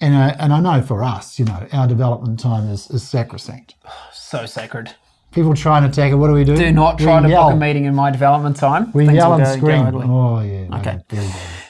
And 0.00 0.14
I, 0.16 0.28
and 0.38 0.52
I 0.52 0.60
know 0.60 0.82
for 0.82 1.02
us, 1.02 1.38
you 1.38 1.44
know, 1.44 1.66
our 1.72 1.86
development 1.88 2.38
time 2.40 2.68
is, 2.68 2.90
is 2.90 3.02
sacrosanct. 3.06 3.74
So 4.12 4.46
sacred. 4.46 4.94
People 5.32 5.54
try 5.54 5.78
and 5.78 5.86
attack 5.86 6.12
it. 6.12 6.14
What 6.14 6.28
do 6.28 6.32
we 6.34 6.44
do? 6.44 6.56
Do 6.56 6.70
not 6.72 6.98
We 7.00 7.06
try 7.06 7.20
to 7.20 7.28
yell. 7.28 7.48
book 7.48 7.54
a 7.54 7.56
meeting 7.56 7.86
in 7.86 7.94
my 7.94 8.12
development 8.12 8.56
time. 8.56 8.92
We 8.92 9.06
Things 9.06 9.16
yell 9.16 9.34
and 9.34 9.42
go- 9.42 9.50
go 9.50 9.56
scream. 9.56 9.82
idly. 9.86 10.06
Oh 10.08 10.40
yeah. 10.40 10.68
no, 10.68 10.76
Okay. 10.78 10.98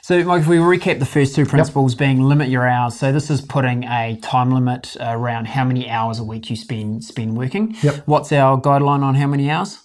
So, 0.03 0.23
Mike, 0.23 0.43
if 0.43 0.47
we 0.49 0.57
recap 0.59 0.99
the 0.99 1.07
first 1.07 1.35
two 1.35 1.47
principles 1.47 1.95
being 1.95 2.21
limit 2.21 2.51
your 2.51 2.69
hours. 2.69 2.95
So, 2.99 3.11
this 3.11 3.31
is 3.31 3.41
putting 3.41 3.85
a 3.85 4.19
time 4.21 4.51
limit 4.51 4.95
around 5.01 5.47
how 5.47 5.65
many 5.65 5.89
hours 5.89 6.19
a 6.19 6.25
week 6.25 6.51
you 6.51 6.57
spend 6.57 7.05
spend 7.05 7.39
working. 7.39 7.75
Yep. 7.83 8.03
What's 8.05 8.31
our 8.33 8.61
guideline 8.61 9.03
on 9.03 9.15
how 9.15 9.29
many 9.29 9.51
hours? 9.51 9.79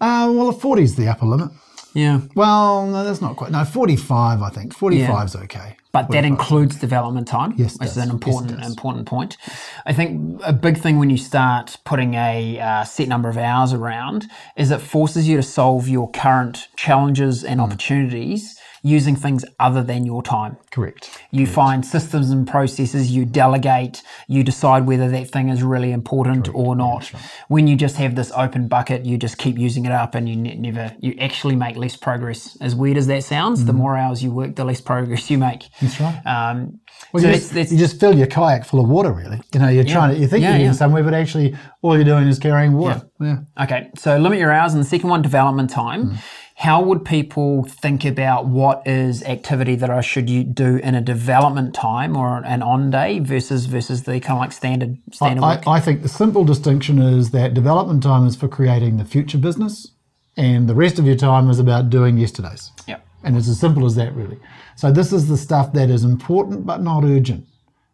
Uh, 0.00 0.30
well, 0.32 0.52
40 0.52 0.82
is 0.84 0.94
the 0.94 1.08
upper 1.08 1.26
limit. 1.26 1.50
Yeah, 1.96 2.20
Well, 2.34 2.86
no, 2.86 3.04
that's 3.04 3.22
not 3.22 3.36
quite. 3.36 3.50
No, 3.52 3.64
45, 3.64 4.42
I 4.42 4.50
think. 4.50 4.74
45 4.74 5.26
is 5.28 5.36
okay. 5.36 5.76
but 5.92 6.10
that 6.10 6.26
includes 6.26 6.76
development 6.76 7.26
time. 7.26 7.54
Yes, 7.56 7.78
which 7.78 7.88
is 7.88 7.96
an 7.96 8.10
important 8.10 8.58
does. 8.58 8.68
important 8.68 9.06
point. 9.06 9.38
I 9.86 9.94
think 9.94 10.38
a 10.44 10.52
big 10.52 10.76
thing 10.76 10.98
when 10.98 11.08
you 11.08 11.16
start 11.16 11.78
putting 11.84 12.12
a 12.14 12.60
uh, 12.60 12.84
set 12.84 13.08
number 13.08 13.30
of 13.30 13.38
hours 13.38 13.72
around 13.72 14.26
is 14.56 14.70
it 14.70 14.82
forces 14.82 15.26
you 15.26 15.36
to 15.38 15.42
solve 15.42 15.88
your 15.88 16.10
current 16.10 16.68
challenges 16.76 17.42
and 17.42 17.60
Hmm. 17.60 17.64
opportunities 17.66 18.60
using 18.82 19.16
things 19.16 19.44
other 19.58 19.82
than 19.82 20.04
your 20.06 20.22
time. 20.22 20.56
Correct. 20.70 21.10
You 21.30 21.46
find 21.46 21.84
systems 21.84 22.30
and 22.30 22.46
processes, 22.46 23.10
you 23.10 23.24
delegate, 23.24 24.02
you 24.28 24.42
decide 24.42 24.86
whether 24.86 25.08
that 25.10 25.30
thing 25.30 25.48
is 25.48 25.62
really 25.62 25.92
important 25.92 26.48
or 26.54 26.76
not. 26.76 27.10
When 27.48 27.66
you 27.66 27.76
just 27.76 27.96
have 27.96 28.14
this 28.14 28.30
open 28.36 28.68
bucket, 28.68 29.04
you 29.04 29.18
just 29.18 29.38
keep 29.38 29.58
using 29.58 29.84
it 29.86 29.92
up 29.92 30.14
and 30.14 30.28
you 30.28 30.36
ne- 30.36 30.56
never, 30.56 30.94
you 31.00 31.14
actually 31.20 31.56
make 31.56 31.76
less 31.76 31.96
progress. 31.96 32.56
As 32.60 32.74
weird 32.74 32.96
as 32.96 33.06
that 33.08 33.24
sounds, 33.24 33.64
the 33.64 33.72
more 33.72 33.96
hours 33.96 34.22
you 34.22 34.30
work, 34.30 34.56
the 34.56 34.64
less 34.64 34.80
progress 34.80 35.30
you 35.30 35.38
make. 35.38 35.60
Mm-hmm. 35.60 35.86
That's 35.86 36.00
right. 36.00 36.26
Um, 36.26 36.80
Well, 37.12 37.22
so 37.22 37.26
you, 37.28 37.32
that's, 37.32 37.44
just, 37.44 37.54
that's, 37.54 37.72
you 37.72 37.78
just 37.78 38.00
fill 38.00 38.16
your 38.16 38.26
kayak 38.26 38.64
full 38.64 38.80
of 38.80 38.88
water, 38.88 39.12
really. 39.12 39.40
You 39.52 39.60
know, 39.60 39.68
you're 39.68 39.84
trying 39.84 40.14
to, 40.14 40.20
you 40.20 40.26
think 40.26 40.42
Yeah, 40.42 40.50
you're 40.50 40.58
yeah. 40.58 40.64
getting 40.64 40.76
somewhere, 40.78 41.02
but 41.02 41.14
actually 41.14 41.56
all 41.82 41.94
you're 41.94 42.04
doing 42.04 42.26
is 42.28 42.38
carrying 42.38 42.72
water. 42.72 43.02
Yeah. 43.20 43.38
okay, 43.60 43.90
so 43.96 44.16
limit 44.18 44.38
your 44.38 44.52
hours. 44.52 44.74
And 44.74 44.82
the 44.82 44.88
second 44.88 45.08
one, 45.10 45.22
development 45.22 45.70
time. 45.70 46.10
Mm. 46.10 46.18
How 46.58 46.82
would 46.82 47.04
people 47.04 47.64
think 47.64 48.06
about 48.06 48.46
what 48.46 48.82
is 48.86 49.22
activity 49.24 49.76
that 49.76 49.90
I 49.90 50.00
should 50.00 50.54
do 50.54 50.76
in 50.76 50.94
a 50.94 51.02
development 51.02 51.74
time 51.74 52.16
or 52.16 52.38
an 52.38 52.62
on 52.62 52.90
day 52.90 53.18
versus 53.18 53.66
versus 53.66 54.04
the 54.04 54.20
kind 54.20 54.38
of 54.38 54.38
like 54.38 54.52
standard 54.52 54.96
standard 55.12 55.44
I, 55.44 55.56
work? 55.56 55.68
I 55.68 55.80
think 55.80 56.00
the 56.00 56.08
simple 56.08 56.44
distinction 56.44 56.98
is 56.98 57.30
that 57.32 57.52
development 57.52 58.02
time 58.02 58.26
is 58.26 58.36
for 58.36 58.48
creating 58.48 58.96
the 58.96 59.04
future 59.04 59.36
business, 59.36 59.92
and 60.38 60.66
the 60.66 60.74
rest 60.74 60.98
of 60.98 61.04
your 61.04 61.14
time 61.14 61.50
is 61.50 61.58
about 61.58 61.90
doing 61.90 62.16
yesterday's. 62.16 62.72
yeah. 62.86 63.00
And 63.22 63.36
it's 63.36 63.48
as 63.48 63.60
simple 63.60 63.84
as 63.84 63.94
that, 63.96 64.14
really. 64.14 64.38
So 64.76 64.90
this 64.90 65.12
is 65.12 65.28
the 65.28 65.36
stuff 65.36 65.74
that 65.74 65.90
is 65.90 66.04
important 66.04 66.64
but 66.64 66.80
not 66.80 67.04
urgent. 67.04 67.44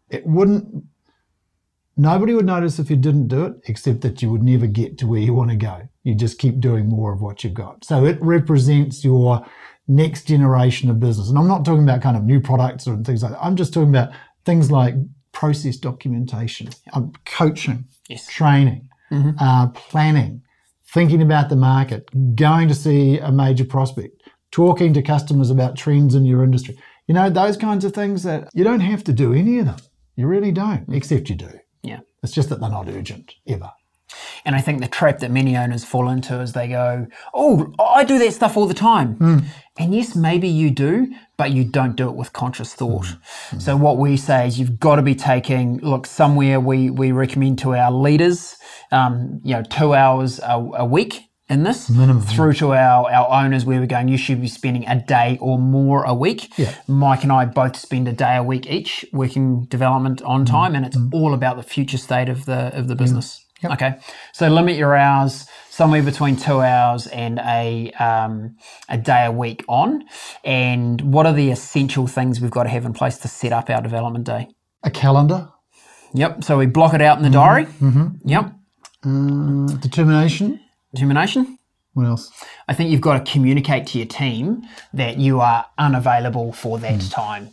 It 0.08 0.24
wouldn't. 0.24 0.84
Nobody 1.96 2.32
would 2.32 2.46
notice 2.46 2.78
if 2.78 2.90
you 2.90 2.96
didn't 2.96 3.26
do 3.26 3.44
it, 3.46 3.54
except 3.66 4.02
that 4.02 4.22
you 4.22 4.30
would 4.30 4.44
never 4.44 4.68
get 4.68 4.98
to 4.98 5.08
where 5.08 5.20
you 5.20 5.34
want 5.34 5.50
to 5.50 5.56
go. 5.56 5.88
You 6.04 6.14
just 6.14 6.38
keep 6.38 6.60
doing 6.60 6.88
more 6.88 7.12
of 7.12 7.20
what 7.20 7.44
you've 7.44 7.54
got. 7.54 7.84
So 7.84 8.04
it 8.04 8.18
represents 8.20 9.04
your 9.04 9.46
next 9.88 10.26
generation 10.26 10.90
of 10.90 10.98
business. 11.00 11.28
And 11.28 11.38
I'm 11.38 11.48
not 11.48 11.64
talking 11.64 11.82
about 11.84 12.02
kind 12.02 12.16
of 12.16 12.24
new 12.24 12.40
products 12.40 12.86
or 12.86 12.96
things 12.98 13.22
like 13.22 13.32
that. 13.32 13.42
I'm 13.44 13.56
just 13.56 13.72
talking 13.72 13.88
about 13.90 14.10
things 14.44 14.70
like 14.70 14.94
process 15.32 15.76
documentation, 15.76 16.68
um, 16.92 17.12
coaching, 17.24 17.86
Yes. 18.08 18.26
training, 18.28 18.88
uh, 19.38 19.68
planning, 19.68 20.42
thinking 20.92 21.22
about 21.22 21.48
the 21.48 21.56
market, 21.56 22.08
going 22.34 22.68
to 22.68 22.74
see 22.74 23.18
a 23.18 23.30
major 23.30 23.64
prospect, 23.64 24.22
talking 24.50 24.92
to 24.94 25.02
customers 25.02 25.50
about 25.50 25.76
trends 25.76 26.14
in 26.14 26.24
your 26.24 26.42
industry. 26.44 26.76
You 27.06 27.14
know, 27.14 27.30
those 27.30 27.56
kinds 27.56 27.84
of 27.84 27.92
things 27.94 28.22
that 28.24 28.48
you 28.54 28.64
don't 28.64 28.80
have 28.80 29.02
to 29.04 29.12
do 29.12 29.32
any 29.32 29.58
of 29.58 29.66
them. 29.66 29.76
You 30.16 30.26
really 30.26 30.52
don't, 30.52 30.84
except 30.92 31.28
you 31.30 31.36
do. 31.36 31.50
Yeah. 31.82 32.00
It's 32.22 32.32
just 32.32 32.48
that 32.50 32.60
they're 32.60 32.70
not 32.70 32.88
urgent 32.88 33.34
ever. 33.46 33.70
And 34.44 34.54
I 34.56 34.60
think 34.60 34.80
the 34.80 34.88
trap 34.88 35.18
that 35.20 35.30
many 35.30 35.56
owners 35.56 35.84
fall 35.84 36.08
into 36.08 36.40
is 36.40 36.52
they 36.52 36.68
go, 36.68 37.06
Oh, 37.34 37.72
I 37.78 38.04
do 38.04 38.18
that 38.18 38.32
stuff 38.32 38.56
all 38.56 38.66
the 38.66 38.74
time. 38.74 39.14
Hmm. 39.14 39.38
And 39.78 39.94
yes, 39.94 40.14
maybe 40.14 40.48
you 40.48 40.70
do, 40.70 41.12
but 41.38 41.50
you 41.50 41.64
don't 41.64 41.96
do 41.96 42.08
it 42.08 42.14
with 42.14 42.32
conscious 42.32 42.74
thought. 42.74 43.06
Hmm. 43.50 43.58
So, 43.58 43.76
what 43.76 43.96
we 43.96 44.16
say 44.16 44.46
is 44.46 44.58
you've 44.58 44.78
got 44.78 44.96
to 44.96 45.02
be 45.02 45.14
taking, 45.14 45.78
look, 45.78 46.06
somewhere 46.06 46.60
we, 46.60 46.90
we 46.90 47.12
recommend 47.12 47.58
to 47.60 47.74
our 47.74 47.90
leaders, 47.90 48.56
um, 48.90 49.40
you 49.42 49.54
know, 49.54 49.62
two 49.62 49.94
hours 49.94 50.40
a, 50.40 50.58
a 50.74 50.84
week 50.84 51.28
in 51.48 51.64
this, 51.64 51.90
Minimum, 51.90 52.22
through 52.22 52.54
to 52.54 52.72
our, 52.72 53.10
our 53.10 53.44
owners 53.44 53.64
where 53.66 53.78
we're 53.78 53.86
going, 53.86 54.08
you 54.08 54.16
should 54.16 54.40
be 54.40 54.48
spending 54.48 54.86
a 54.88 55.02
day 55.04 55.36
or 55.40 55.58
more 55.58 56.02
a 56.04 56.14
week. 56.14 56.56
Yeah. 56.58 56.74
Mike 56.86 57.24
and 57.24 57.32
I 57.32 57.44
both 57.44 57.76
spend 57.76 58.08
a 58.08 58.12
day 58.12 58.36
a 58.36 58.42
week 58.42 58.70
each 58.70 59.04
working 59.12 59.64
development 59.64 60.22
Mm. 60.22 60.28
on 60.28 60.44
time, 60.44 60.74
and 60.74 60.86
it's 60.86 60.96
all 61.12 61.34
about 61.34 61.56
the 61.56 61.62
future 61.62 61.98
state 61.98 62.28
of 62.28 62.44
the 62.46 62.76
of 62.76 62.88
the 62.88 62.94
business. 62.94 63.44
Okay, 63.64 63.94
so 64.32 64.48
limit 64.48 64.76
your 64.76 64.94
hours 64.96 65.46
somewhere 65.70 66.02
between 66.02 66.36
two 66.36 66.60
hours 66.60 67.06
and 67.06 67.38
a 67.38 67.92
um, 67.92 68.56
a 68.88 68.98
day 68.98 69.24
a 69.26 69.32
week 69.32 69.64
on, 69.68 70.04
And 70.44 71.00
what 71.14 71.26
are 71.26 71.32
the 71.32 71.50
essential 71.50 72.06
things 72.06 72.40
we've 72.40 72.50
got 72.50 72.64
to 72.64 72.68
have 72.70 72.84
in 72.84 72.92
place 72.92 73.18
to 73.18 73.28
set 73.28 73.52
up 73.52 73.70
our 73.70 73.80
development 73.82 74.24
day? 74.26 74.48
A 74.82 74.90
calendar, 74.90 75.48
Yep. 76.14 76.44
So 76.44 76.58
we 76.58 76.66
block 76.66 76.92
it 76.94 77.00
out 77.00 77.16
in 77.16 77.22
the 77.22 77.30
diary. 77.30 77.64
Mm-hmm. 77.66 78.28
Yep. 78.28 78.52
uh, 79.04 79.76
determination. 79.80 80.60
Determination. 80.94 81.58
What 81.94 82.06
else? 82.06 82.30
I 82.68 82.74
think 82.74 82.90
you've 82.90 83.00
got 83.02 83.24
to 83.24 83.32
communicate 83.32 83.86
to 83.88 83.98
your 83.98 84.06
team 84.06 84.62
that 84.94 85.18
you 85.18 85.40
are 85.40 85.66
unavailable 85.78 86.52
for 86.52 86.78
that 86.78 87.00
Mm. 87.00 87.12
time. 87.12 87.50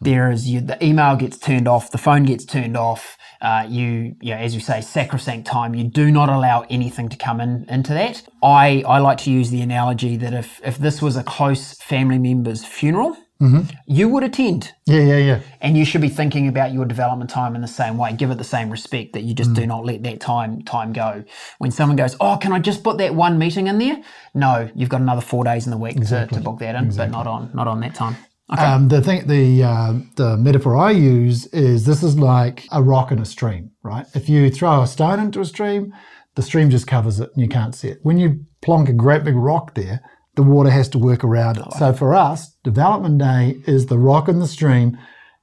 There 0.00 0.30
is 0.30 0.48
you, 0.48 0.60
the 0.60 0.82
email 0.84 1.16
gets 1.16 1.36
turned 1.38 1.68
off, 1.68 1.90
the 1.90 1.98
phone 1.98 2.24
gets 2.24 2.44
turned 2.44 2.76
off. 2.76 3.16
Uh, 3.42 3.66
you, 3.68 4.14
you 4.20 4.34
know, 4.34 4.36
as 4.36 4.54
you 4.54 4.60
say, 4.60 4.82
sacrosanct 4.82 5.46
time. 5.46 5.74
You 5.74 5.84
do 5.84 6.10
not 6.10 6.28
allow 6.28 6.66
anything 6.68 7.08
to 7.08 7.16
come 7.16 7.40
in 7.40 7.64
into 7.70 7.94
that. 7.94 8.22
I, 8.42 8.82
I 8.86 8.98
like 8.98 9.16
to 9.18 9.30
use 9.30 9.48
the 9.50 9.62
analogy 9.62 10.16
that 10.18 10.34
if 10.34 10.60
if 10.62 10.76
this 10.76 11.00
was 11.00 11.16
a 11.16 11.22
close 11.22 11.74
family 11.74 12.18
member's 12.18 12.64
funeral, 12.64 13.16
Mm-hmm. 13.40 13.74
you 13.86 14.06
would 14.10 14.22
attend, 14.22 14.74
Yeah, 14.84 15.00
yeah, 15.00 15.16
yeah. 15.16 15.40
and 15.62 15.74
you 15.74 15.86
should 15.86 16.02
be 16.02 16.10
thinking 16.10 16.46
about 16.46 16.74
your 16.74 16.84
development 16.84 17.30
time 17.30 17.54
in 17.54 17.62
the 17.62 17.68
same 17.68 17.96
way. 17.96 18.12
Give 18.12 18.30
it 18.30 18.36
the 18.36 18.44
same 18.44 18.68
respect 18.68 19.14
that 19.14 19.22
you 19.22 19.32
just 19.32 19.52
Mm. 19.52 19.54
do 19.54 19.66
not 19.66 19.86
let 19.86 20.02
that 20.02 20.20
time 20.20 20.60
time 20.60 20.92
go. 20.92 21.24
When 21.56 21.70
someone 21.70 21.96
goes, 21.96 22.14
"Oh, 22.20 22.36
can 22.36 22.52
I 22.52 22.58
just 22.58 22.84
put 22.84 22.98
that 22.98 23.14
one 23.14 23.38
meeting 23.38 23.66
in 23.66 23.78
there?" 23.78 24.02
No, 24.34 24.68
you've 24.74 24.90
got 24.90 25.00
another 25.00 25.22
four 25.22 25.42
days 25.44 25.66
in 25.66 25.70
the 25.70 25.78
week 25.78 25.96
to, 26.08 26.26
to 26.26 26.40
book 26.40 26.58
that 26.58 26.74
in, 26.74 26.94
but 26.94 27.10
not 27.10 27.26
on 27.26 27.50
not 27.54 27.66
on 27.66 27.80
that 27.80 27.94
time. 27.94 28.16
Okay. 28.52 28.62
Um, 28.62 28.88
the 28.88 29.00
thing, 29.00 29.26
the 29.26 29.62
uh, 29.62 29.94
the 30.16 30.36
metaphor 30.36 30.76
I 30.76 30.90
use 30.90 31.46
is 31.46 31.86
this 31.86 32.02
is 32.02 32.18
like 32.18 32.66
a 32.72 32.82
rock 32.82 33.12
in 33.12 33.20
a 33.20 33.24
stream, 33.24 33.70
right? 33.82 34.06
If 34.14 34.28
you 34.28 34.50
throw 34.50 34.82
a 34.82 34.86
stone 34.86 35.20
into 35.20 35.40
a 35.40 35.44
stream, 35.44 35.92
the 36.34 36.42
stream 36.42 36.68
just 36.70 36.86
covers 36.86 37.20
it 37.20 37.30
and 37.32 37.42
you 37.42 37.48
can't 37.48 37.74
see 37.74 37.88
it. 37.88 37.98
When 38.02 38.18
you 38.18 38.44
plonk 38.60 38.88
a 38.88 38.92
great 38.92 39.22
big 39.22 39.36
rock 39.36 39.74
there, 39.74 40.00
the 40.34 40.42
water 40.42 40.70
has 40.70 40.88
to 40.90 40.98
work 40.98 41.22
around 41.22 41.58
it. 41.58 41.72
So 41.78 41.92
for 41.92 42.14
us, 42.14 42.54
development 42.64 43.18
day 43.18 43.60
is 43.66 43.86
the 43.86 43.98
rock 43.98 44.28
in 44.28 44.40
the 44.40 44.48
stream. 44.48 44.98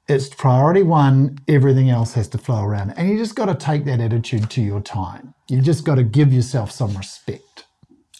It's 0.09 0.27
priority 0.27 0.83
one. 0.83 1.37
Everything 1.47 1.89
else 1.89 2.13
has 2.13 2.27
to 2.29 2.37
flow 2.37 2.63
around, 2.63 2.91
it. 2.91 2.97
and 2.97 3.09
you 3.09 3.17
just 3.17 3.35
got 3.35 3.45
to 3.45 3.55
take 3.55 3.85
that 3.85 4.01
attitude 4.01 4.49
to 4.49 4.61
your 4.61 4.81
time. 4.81 5.33
You've 5.49 5.65
just 5.65 5.85
got 5.85 5.95
to 5.95 6.03
give 6.03 6.33
yourself 6.33 6.71
some 6.71 6.95
respect. 6.97 7.66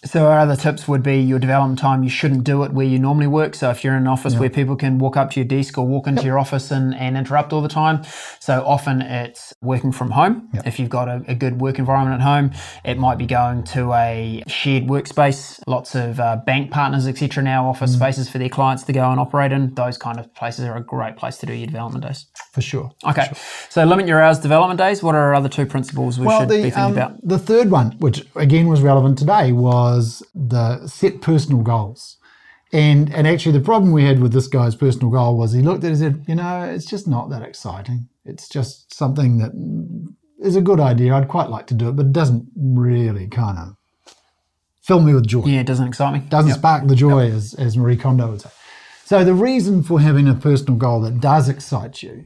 So 0.06 0.28
our 0.28 0.40
other 0.40 0.56
tips 0.56 0.88
would 0.88 1.02
be 1.02 1.18
your 1.18 1.40
development 1.40 1.80
time. 1.80 2.04
You 2.04 2.10
shouldn't 2.10 2.44
do 2.44 2.62
it 2.64 2.72
where 2.72 2.86
you 2.86 3.00
normally 3.00 3.26
work. 3.26 3.56
So 3.56 3.72
if 3.72 3.84
you're 3.84 3.94
in 3.94 4.04
an 4.04 4.08
office 4.08 4.36
where 4.36 4.50
people 4.50 4.76
can 4.76 5.00
walk 5.00 5.18
up 5.18 5.32
to 5.32 5.40
your 5.40 5.48
desk 5.48 5.76
or 5.76 5.88
walk 5.88 6.06
into 6.06 6.24
your 6.24 6.38
office 6.38 6.70
and, 6.70 6.94
and 6.94 7.18
interrupt 7.18 7.52
all 7.52 7.62
the 7.64 7.68
time, 7.68 8.04
so 8.40 8.64
often 8.64 9.02
it's 9.02 9.56
working 9.62 9.92
from 9.92 10.12
home. 10.12 10.50
If 10.66 10.80
you've 10.80 10.90
got 10.90 11.08
a, 11.08 11.24
a 11.28 11.34
good 11.34 11.60
work 11.60 11.80
environment 11.80 12.22
at 12.22 12.24
home, 12.24 12.52
it 12.86 13.00
might 13.00 13.18
be 13.18 13.26
going 13.26 13.64
to 13.66 13.92
a 13.94 14.44
shared 14.48 14.84
workspace. 14.84 15.60
Lots 15.66 15.96
of 15.96 16.20
uh, 16.20 16.38
bank 16.46 16.70
partners, 16.70 17.08
etc. 17.08 17.44
Now 17.44 17.68
offer 17.68 17.88
spaces 17.88 18.30
for 18.30 18.38
their 18.38 18.50
clients 18.50 18.84
to 18.84 18.94
go 18.94 19.10
and 19.10 19.20
operate 19.20 19.52
in. 19.52 19.74
Those 19.74 19.98
kind 19.98 20.20
of 20.20 20.32
places 20.36 20.66
are 20.66 20.78
a 20.78 20.84
great 20.84 21.18
place 21.18 21.38
to 21.40 21.48
do 21.48 21.54
your 21.54 21.68
development 21.68 22.06
days. 22.06 22.28
For 22.54 22.62
sure. 22.62 22.92
Okay, 23.04 23.32
so 23.70 23.84
limit 23.84 24.08
your 24.08 24.22
hours 24.22 24.38
development 24.38 24.78
days. 24.78 25.02
What 25.02 25.16
are 25.16 25.22
our 25.22 25.34
other 25.34 25.50
two 25.50 25.66
principles 25.66 26.20
we 26.20 26.30
should 26.30 26.50
be 26.50 26.62
thinking 26.62 26.80
um, 26.80 26.92
about? 26.92 27.28
The 27.28 27.40
third 27.40 27.72
one, 27.72 27.94
which 27.98 28.24
again 28.36 28.68
was 28.68 28.82
relevant 28.82 29.18
today, 29.18 29.52
was 29.52 29.87
the 30.34 30.88
set 30.88 31.22
personal 31.22 31.62
goals. 31.62 32.18
And 32.74 33.14
and 33.14 33.28
actually 33.28 33.58
the 33.58 33.64
problem 33.64 33.94
we 33.94 34.04
had 34.04 34.20
with 34.20 34.34
this 34.34 34.48
guy's 34.48 34.76
personal 34.76 35.10
goal 35.10 35.38
was 35.38 35.54
he 35.54 35.62
looked 35.62 35.84
at 35.84 35.92
it 35.92 35.94
and 35.94 35.98
said, 35.98 36.26
you 36.28 36.36
know, 36.36 36.64
it's 36.64 36.86
just 36.86 37.08
not 37.08 37.30
that 37.30 37.42
exciting. 37.42 38.10
It's 38.26 38.50
just 38.50 38.94
something 38.94 39.38
that 39.38 39.52
is 40.40 40.56
a 40.56 40.62
good 40.62 40.80
idea. 40.80 41.14
I'd 41.16 41.30
quite 41.30 41.50
like 41.50 41.68
to 41.68 41.74
do 41.74 41.90
it, 41.90 41.96
but 41.96 42.08
it 42.08 42.12
doesn't 42.12 42.46
really 42.58 43.28
kind 43.28 43.58
of 43.58 43.76
fill 44.82 45.00
me 45.00 45.14
with 45.14 45.28
joy 45.28 45.44
Yeah, 45.46 45.62
it 45.62 45.68
doesn't 45.68 45.88
excite 45.88 46.14
me. 46.14 46.20
doesn't 46.30 46.54
spark 46.54 46.88
the 46.88 46.96
joy 46.96 47.32
as, 47.32 47.54
as 47.54 47.78
Marie 47.78 47.98
Kondo 47.98 48.32
would 48.32 48.42
say. 48.42 48.50
So 49.06 49.24
the 49.24 49.34
reason 49.34 49.84
for 49.84 50.02
having 50.02 50.28
a 50.28 50.34
personal 50.34 50.76
goal 50.76 51.00
that 51.02 51.22
does 51.22 51.48
excite 51.48 52.04
you, 52.04 52.26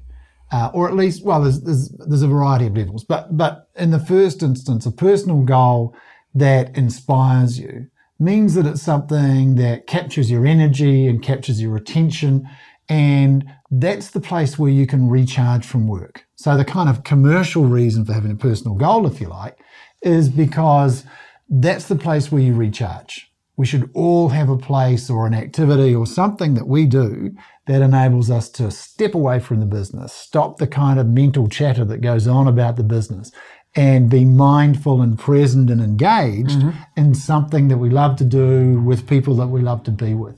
uh, 0.51 0.71
or 0.73 0.87
at 0.87 0.95
least, 0.95 1.23
well, 1.23 1.41
there's, 1.43 1.61
there's 1.61 1.89
there's 2.07 2.23
a 2.23 2.27
variety 2.27 2.65
of 2.65 2.75
levels, 2.75 3.03
but 3.03 3.37
but 3.37 3.69
in 3.75 3.91
the 3.91 3.99
first 3.99 4.41
instance, 4.43 4.85
a 4.87 4.91
personal 4.91 5.43
goal 5.43 5.95
that 6.33 6.75
inspires 6.77 7.59
you 7.59 7.87
means 8.19 8.53
that 8.53 8.67
it's 8.67 8.81
something 8.81 9.55
that 9.55 9.87
captures 9.87 10.29
your 10.29 10.45
energy 10.45 11.07
and 11.07 11.23
captures 11.23 11.61
your 11.61 11.75
attention, 11.75 12.47
and 12.87 13.45
that's 13.71 14.11
the 14.11 14.19
place 14.19 14.59
where 14.59 14.71
you 14.71 14.85
can 14.85 15.09
recharge 15.09 15.65
from 15.65 15.87
work. 15.87 16.25
So 16.35 16.55
the 16.55 16.65
kind 16.65 16.89
of 16.89 17.03
commercial 17.03 17.65
reason 17.65 18.05
for 18.05 18.13
having 18.13 18.31
a 18.31 18.35
personal 18.35 18.75
goal, 18.75 19.07
if 19.07 19.19
you 19.19 19.27
like, 19.27 19.57
is 20.01 20.29
because 20.29 21.03
that's 21.49 21.87
the 21.87 21.95
place 21.95 22.31
where 22.31 22.41
you 22.41 22.53
recharge. 22.53 23.31
We 23.57 23.65
should 23.65 23.89
all 23.93 24.29
have 24.29 24.49
a 24.49 24.57
place 24.57 25.09
or 25.09 25.27
an 25.27 25.33
activity 25.33 25.93
or 25.93 26.07
something 26.07 26.53
that 26.55 26.67
we 26.67 26.85
do 26.85 27.31
that 27.67 27.81
enables 27.81 28.31
us 28.31 28.49
to 28.49 28.71
step 28.71 29.13
away 29.13 29.39
from 29.39 29.59
the 29.59 29.65
business, 29.65 30.13
stop 30.13 30.57
the 30.57 30.67
kind 30.67 30.99
of 30.99 31.07
mental 31.07 31.47
chatter 31.47 31.85
that 31.85 32.01
goes 32.01 32.27
on 32.27 32.47
about 32.47 32.75
the 32.75 32.83
business, 32.83 33.31
and 33.75 34.09
be 34.09 34.25
mindful 34.25 35.01
and 35.01 35.17
present 35.17 35.69
and 35.69 35.81
engaged 35.81 36.59
mm-hmm. 36.59 36.77
in 36.97 37.15
something 37.15 37.69
that 37.69 37.77
we 37.77 37.89
love 37.89 38.17
to 38.17 38.25
do 38.25 38.81
with 38.81 39.07
people 39.07 39.35
that 39.35 39.47
we 39.47 39.61
love 39.61 39.83
to 39.83 39.91
be 39.91 40.13
with. 40.13 40.35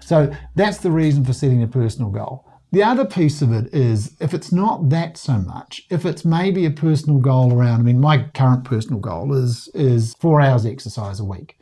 So 0.00 0.32
that's 0.54 0.78
the 0.78 0.92
reason 0.92 1.24
for 1.24 1.32
setting 1.32 1.62
a 1.62 1.66
personal 1.66 2.10
goal. 2.10 2.44
The 2.72 2.82
other 2.82 3.04
piece 3.04 3.42
of 3.42 3.52
it 3.52 3.72
is 3.72 4.16
if 4.20 4.34
it's 4.34 4.52
not 4.52 4.88
that 4.90 5.16
so 5.16 5.38
much, 5.38 5.82
if 5.90 6.04
it's 6.04 6.24
maybe 6.24 6.64
a 6.64 6.70
personal 6.70 7.18
goal 7.18 7.52
around, 7.52 7.80
I 7.80 7.82
mean, 7.82 8.00
my 8.00 8.24
current 8.34 8.64
personal 8.64 9.00
goal 9.00 9.34
is 9.34 9.68
is 9.74 10.14
four 10.20 10.40
hours 10.40 10.66
exercise 10.66 11.18
a 11.18 11.24
week. 11.24 11.58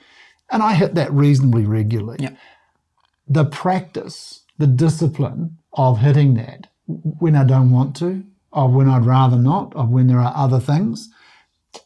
And 0.50 0.62
I 0.62 0.74
hit 0.74 0.94
that 0.94 1.12
reasonably 1.12 1.64
regularly. 1.64 2.18
Yep. 2.20 2.36
The 3.28 3.44
practice, 3.44 4.44
the 4.58 4.66
discipline 4.66 5.58
of 5.72 5.98
hitting 6.00 6.34
that 6.34 6.68
when 6.86 7.34
I 7.34 7.44
don't 7.44 7.70
want 7.70 7.96
to, 7.96 8.24
of 8.54 8.72
when 8.72 8.88
I'd 8.88 9.04
rather 9.04 9.36
not, 9.36 9.74
of 9.74 9.90
when 9.90 10.06
there 10.06 10.20
are 10.20 10.32
other 10.34 10.60
things, 10.60 11.10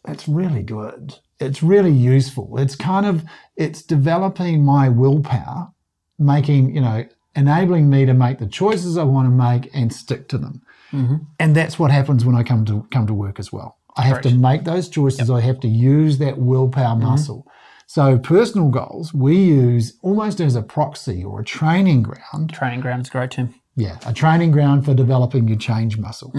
it's 0.07 0.29
really 0.29 0.63
good. 0.63 1.17
It's 1.41 1.63
really 1.63 1.93
useful. 1.93 2.59
It's 2.59 2.77
kind 2.77 3.07
of 3.07 3.25
it's 3.57 3.83
developing 3.83 4.65
my 4.65 4.89
willpower, 4.89 5.73
making, 6.19 6.75
you 6.75 6.81
know, 6.81 7.07
enabling 7.35 7.89
me 7.89 8.05
to 8.05 8.15
make 8.15 8.39
the 8.39 8.47
choices 8.47 8.99
I 8.99 9.05
want 9.05 9.27
to 9.27 9.31
make 9.31 9.71
and 9.75 9.93
stick 9.93 10.29
to 10.29 10.39
them. 10.39 10.63
Mm-hmm. 10.93 11.17
And 11.39 11.57
that's 11.57 11.79
what 11.79 11.91
happens 11.91 12.25
when 12.25 12.35
I 12.35 12.43
come 12.43 12.65
to 12.67 12.87
come 12.91 13.07
to 13.07 13.15
work 13.15 13.39
as 13.39 13.53
well. 13.53 13.79
I 13.97 14.03
have 14.03 14.21
to 14.23 14.35
make 14.35 14.65
those 14.65 14.89
choices. 14.89 15.29
I 15.29 15.41
have 15.41 15.61
to 15.61 15.69
use 15.69 16.19
that 16.19 16.39
willpower 16.39 16.97
mm-hmm. 16.97 17.05
muscle. 17.05 17.47
So 17.87 18.19
personal 18.19 18.69
goals 18.69 19.15
we 19.15 19.37
use 19.37 19.95
almost 20.03 20.41
as 20.41 20.55
a 20.55 20.63
proxy 20.63 21.25
or 21.25 21.41
a 21.41 21.45
training 21.45 22.03
ground. 22.03 22.53
Training 22.53 22.81
ground 22.81 23.03
is 23.03 23.09
a 23.09 23.13
great 23.13 23.31
term. 23.31 23.55
Yeah, 23.79 23.97
a 24.05 24.13
training 24.13 24.51
ground 24.51 24.85
for 24.85 24.93
developing 24.93 25.47
your 25.47 25.57
change 25.57 25.99
muscle. 25.99 26.33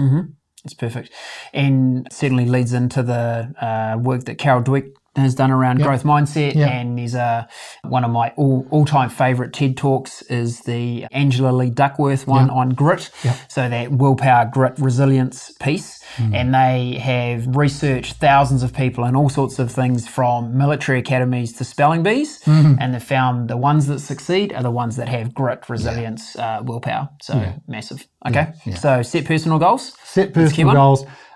It's 0.62 0.74
perfect, 0.74 1.10
and 1.54 2.06
certainly 2.12 2.44
leads 2.44 2.74
into 2.74 3.02
the 3.02 3.54
uh, 3.58 3.98
work 3.98 4.24
that 4.24 4.36
Carol 4.36 4.62
Dweck 4.62 4.92
has 5.16 5.34
done 5.34 5.50
around 5.50 5.82
growth 5.82 6.04
mindset. 6.04 6.54
Yep. 6.54 6.70
And 6.70 6.98
there's 6.98 7.14
a 7.14 7.48
one 7.82 8.04
of 8.04 8.10
my 8.10 8.32
all 8.36 8.66
all 8.70 8.84
time 8.84 9.10
favorite 9.10 9.52
TED 9.52 9.76
talks 9.76 10.22
is 10.22 10.60
the 10.60 11.06
Angela 11.10 11.50
Lee 11.50 11.70
Duckworth 11.70 12.26
one 12.26 12.48
on 12.50 12.70
grit. 12.70 13.10
Yep. 13.24 13.36
So 13.48 13.68
that 13.68 13.90
willpower, 13.92 14.48
grit, 14.52 14.78
resilience 14.78 15.50
piece. 15.60 16.00
Hmm. 16.16 16.34
And 16.34 16.54
they 16.54 16.98
have 17.00 17.46
researched 17.56 18.14
thousands 18.14 18.62
of 18.62 18.72
people 18.72 19.04
and 19.04 19.16
all 19.16 19.28
sorts 19.28 19.58
of 19.58 19.70
things 19.70 20.08
from 20.08 20.56
military 20.56 20.98
academies 20.98 21.52
to 21.54 21.64
spelling 21.64 22.02
bees, 22.02 22.40
Mm-hmm. 22.44 22.76
and 22.80 22.94
they 22.94 22.98
found 23.00 23.48
the 23.48 23.56
ones 23.56 23.86
that 23.86 24.00
succeed 24.00 24.52
are 24.52 24.62
the 24.62 24.70
ones 24.70 24.96
that 24.96 25.08
have 25.08 25.34
grit, 25.34 25.68
resilience, 25.68 26.36
uh, 26.36 26.60
willpower. 26.64 27.08
So 27.22 27.52
massive. 27.68 28.06
Okay. 28.26 28.52
So 28.76 29.02
set 29.02 29.24
personal 29.24 29.58
goals. 29.58 29.92
Set 30.04 30.32
personal 30.34 30.66
one. 30.68 30.76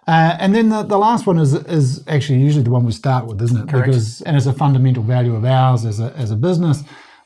Uh, 0.07 0.37
and 0.39 0.55
then 0.55 0.69
the, 0.69 0.83
the 0.83 0.99
last 0.99 1.27
one 1.27 1.39
is 1.39 1.55
is 1.55 2.05
actually 2.09 2.39
usually 2.39 2.63
the 2.65 2.71
one 2.71 2.85
we 2.85 2.93
start 2.93 3.27
with, 3.27 3.41
isn't 3.41 3.57
it? 3.57 3.71
Because 3.73 4.21
and 4.23 4.37
it's 4.37 4.47
a 4.47 4.53
fundamental 4.53 5.03
value 5.03 5.35
of 5.35 5.45
ours 5.45 5.85
as 5.87 5.99
a, 6.01 6.13
as 6.17 6.31
a 6.31 6.37
business, 6.37 6.83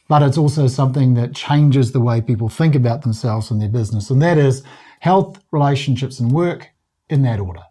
but 0.09 0.23
it's 0.23 0.39
also 0.39 0.69
something 0.69 1.15
that 1.15 1.35
changes 1.35 1.93
the 1.93 2.01
way 2.01 2.21
people 2.21 2.49
think 2.49 2.75
about 2.77 3.03
themselves 3.03 3.51
and 3.51 3.61
their 3.61 3.69
business, 3.69 4.11
and 4.11 4.23
that 4.23 4.39
is 4.39 4.63
health, 5.01 5.41
relationships, 5.51 6.21
and 6.21 6.31
work 6.33 6.69
in 7.09 7.23
that 7.23 7.41
order. 7.41 7.63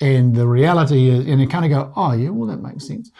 And 0.00 0.34
the 0.34 0.48
reality 0.48 1.10
is, 1.10 1.26
and 1.26 1.40
you 1.40 1.46
kind 1.46 1.64
of 1.64 1.70
go, 1.70 1.92
oh 1.94 2.12
yeah, 2.12 2.30
well 2.30 2.48
that 2.48 2.60
makes 2.60 2.86
sense, 2.86 3.12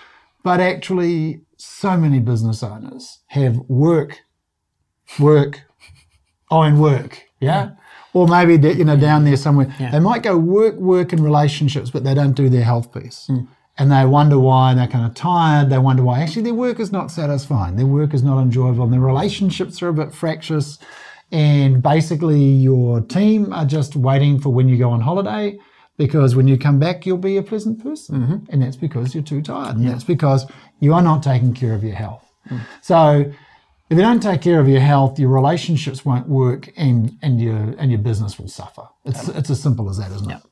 but 0.42 0.60
actually, 0.60 1.42
so 1.56 1.96
many 1.96 2.18
business 2.18 2.62
owners 2.62 3.20
have 3.28 3.56
work, 3.68 4.20
work, 5.18 5.62
oh, 6.50 6.62
and 6.62 6.80
work, 6.80 7.22
yeah. 7.38 7.70
Or 8.12 8.26
maybe 8.26 8.57
they- 8.57 8.75
you 8.75 8.85
know 8.85 8.97
down 8.97 9.25
there 9.25 9.37
somewhere, 9.37 9.69
they 9.93 10.00
might 10.00 10.23
go 10.23 10.37
work, 10.37 10.76
work, 10.76 11.12
and 11.12 11.23
relationships, 11.23 11.90
but 11.90 12.02
they 12.05 12.14
don't 12.14 12.35
do 12.35 12.49
their 12.49 12.64
health 12.64 12.93
piece, 12.93 13.26
hmm. 13.26 13.40
and 13.79 13.93
they 13.93 14.05
wonder 14.05 14.38
why 14.38 14.75
they're 14.75 14.88
kind 14.88 15.07
of 15.07 15.14
tired. 15.14 15.71
They 15.71 15.79
wonder 15.79 16.02
why 16.02 16.21
actually 16.21 16.43
their 16.43 16.55
work 16.55 16.81
is 16.81 16.90
not 16.90 17.11
satisfying, 17.11 17.76
their 17.76 17.87
work 17.87 18.12
is 18.12 18.23
not 18.23 18.40
enjoyable, 18.40 18.85
and 18.85 18.93
their 18.93 19.00
relationships 19.00 19.83
are 19.83 19.88
a 19.88 19.93
bit 19.93 20.12
fractious, 20.12 20.79
and 21.31 21.83
basically 21.83 22.43
your 22.43 23.00
team 23.00 23.52
are 23.52 23.64
just 23.64 23.95
waiting 23.95 24.40
for 24.40 24.50
when 24.50 24.69
you 24.69 24.76
go 24.76 24.90
on 24.90 25.00
holiday. 25.00 25.59
Because 25.97 26.35
when 26.35 26.49
you 26.49 26.57
come 26.57 26.79
back, 26.79 27.05
you'll 27.05 27.19
be 27.19 27.37
a 27.37 27.43
pleasant 27.43 27.83
person. 27.83 28.21
Mm-hmm. 28.21 28.37
And 28.49 28.62
that's 28.62 28.76
because 28.76 29.14
you're 29.14 29.23
too 29.23 29.43
tired. 29.43 29.76
And 29.76 29.87
that's 29.87 30.02
because 30.02 30.47
you 30.79 30.95
are 30.95 31.02
not 31.02 31.23
taking 31.23 31.52
care 31.52 31.75
of 31.75 31.85
your 31.85 31.95
health. 31.95 32.25
Hmm. 32.49 32.57
So 32.81 33.31
if 33.90 33.97
you 33.97 34.02
don't 34.02 34.23
take 34.23 34.40
care 34.40 34.61
of 34.61 34.68
your 34.68 34.80
health, 34.80 35.18
your 35.18 35.30
relationships 35.30 36.04
won't 36.04 36.28
work, 36.28 36.73
and 36.76 37.18
and 37.23 37.40
your 37.40 37.75
and 37.76 37.90
your 37.90 38.00
business 38.00 38.38
will 38.38 38.49
suffer. 38.49 38.88
It's 39.04 39.28
it's 39.28 39.50
as 39.50 39.61
simple 39.61 39.90
as 39.90 39.99
that, 39.99 40.12
isn't 40.12 40.30
it? 40.30 40.42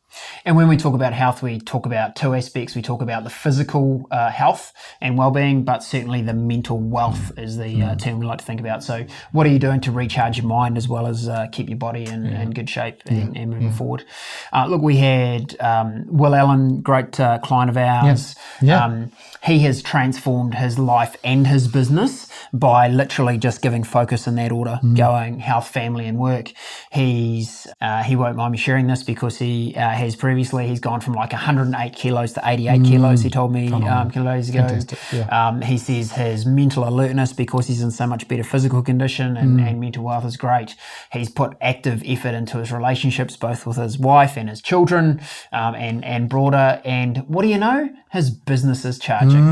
And 0.45 0.57
when 0.57 0.69
we 0.69 0.77
talk 0.77 0.95
about 0.95 1.13
health, 1.13 1.43
we 1.43 1.61
talk 1.61 1.87
about 1.87 2.17
two 2.17 2.35
aspects. 2.35 2.75
We 2.75 2.83
talk 2.83 3.03
about 3.03 3.25
the 3.25 3.31
physical 3.31 4.07
uh, 4.11 4.31
health 4.31 4.73
and 5.01 5.19
well-being, 5.19 5.65
but 5.65 5.83
certainly 5.83 6.23
the 6.23 6.35
mental 6.35 6.79
wealth 6.79 7.37
is 7.39 7.57
the 7.57 7.83
uh, 7.83 7.95
term 7.97 8.19
we 8.19 8.27
like 8.27 8.39
to 8.39 8.45
think 8.45 8.61
about. 8.61 8.83
So, 8.83 9.07
what 9.33 9.47
are 9.47 9.51
you 9.51 9.59
doing 9.59 9.81
to 9.83 9.93
recharge 9.93 10.39
your 10.39 10.47
mind 10.47 10.77
as 10.77 10.89
well 10.89 11.07
as 11.07 11.29
uh, 11.29 11.47
keep 11.53 11.69
your 11.69 11.79
body 11.79 12.05
in, 12.05 12.27
in 12.27 12.51
good 12.53 12.71
shape 12.71 13.03
and, 13.07 13.37
and 13.37 13.51
moving 13.51 13.73
forward? 13.73 14.05
Uh, 14.53 14.67
look, 14.67 14.83
we 14.83 14.97
had 14.97 15.59
um, 15.61 16.05
Will 16.09 16.35
Allen, 16.35 16.81
great 16.81 17.19
uh, 17.21 17.39
client 17.39 17.71
of 17.71 17.77
ours. 17.77 18.35
Yeah. 18.63 18.85
Um, 18.85 19.13
he 19.45 19.61
has 19.61 19.83
transformed 19.83 20.55
his 20.55 20.79
life 20.79 21.17
and 21.23 21.47
his 21.47 21.69
business 21.69 22.29
by 22.53 22.89
literally 22.89 23.39
just 23.39 23.63
giving 23.63 23.85
focus 23.85 24.27
in 24.27 24.35
that 24.35 24.51
order, 24.51 24.81
going 24.95 25.39
health, 25.39 25.69
family, 25.69 26.07
and 26.07 26.19
work. 26.19 26.53
He's 26.91 27.67
uh, 27.81 28.03
he 28.03 28.17
won't 28.17 28.37
mind 28.37 28.53
me 28.53 28.59
sharing 28.59 28.89
this 28.89 29.03
because 29.03 29.39
he 29.39 29.77
has 29.99 30.17
previously 30.17 30.67
he's 30.69 30.81
gone 30.81 31.01
from 31.01 31.13
like 31.15 31.33
108 31.33 31.93
kilos 31.95 32.33
to 32.35 32.41
88 32.45 32.85
kilos. 32.85 33.23
He 33.23 33.31
told 33.31 33.53
me 33.53 33.71
um, 33.73 33.83
a 33.83 34.05
couple 34.07 34.29
of 34.29 34.35
days 34.35 34.49
ago. 34.49 34.79
Yeah. 35.13 35.49
Um, 35.49 35.61
he 35.63 35.77
says 35.79 36.13
his 36.13 36.47
mental 36.47 36.89
alertness 36.89 37.33
because 37.33 37.67
he's 37.67 37.83
in 37.83 37.91
so 37.91 38.07
much 38.07 38.27
better 38.29 38.45
physical 38.45 38.83
condition 38.83 39.37
and, 39.37 39.61
and 39.61 39.81
mental 39.81 40.09
health 40.09 40.25
is 40.25 40.37
great. 40.37 40.75
He's 41.13 41.29
put 41.29 41.57
active 41.61 42.03
effort 42.07 42.35
into 42.35 42.59
his 42.59 42.73
relationships, 42.73 43.37
both 43.37 43.67
with 43.67 43.77
his 43.77 43.99
wife 43.99 44.37
and 44.37 44.49
his 44.49 44.63
children, 44.63 45.21
um, 45.53 45.75
and 45.75 46.05
and 46.05 46.29
broader. 46.29 46.81
And 46.85 47.19
what 47.29 47.43
do 47.43 47.49
you 47.49 47.59
know? 47.59 47.91
His 48.11 48.31
business 48.31 48.85
is 48.85 48.99
charging. 48.99 49.45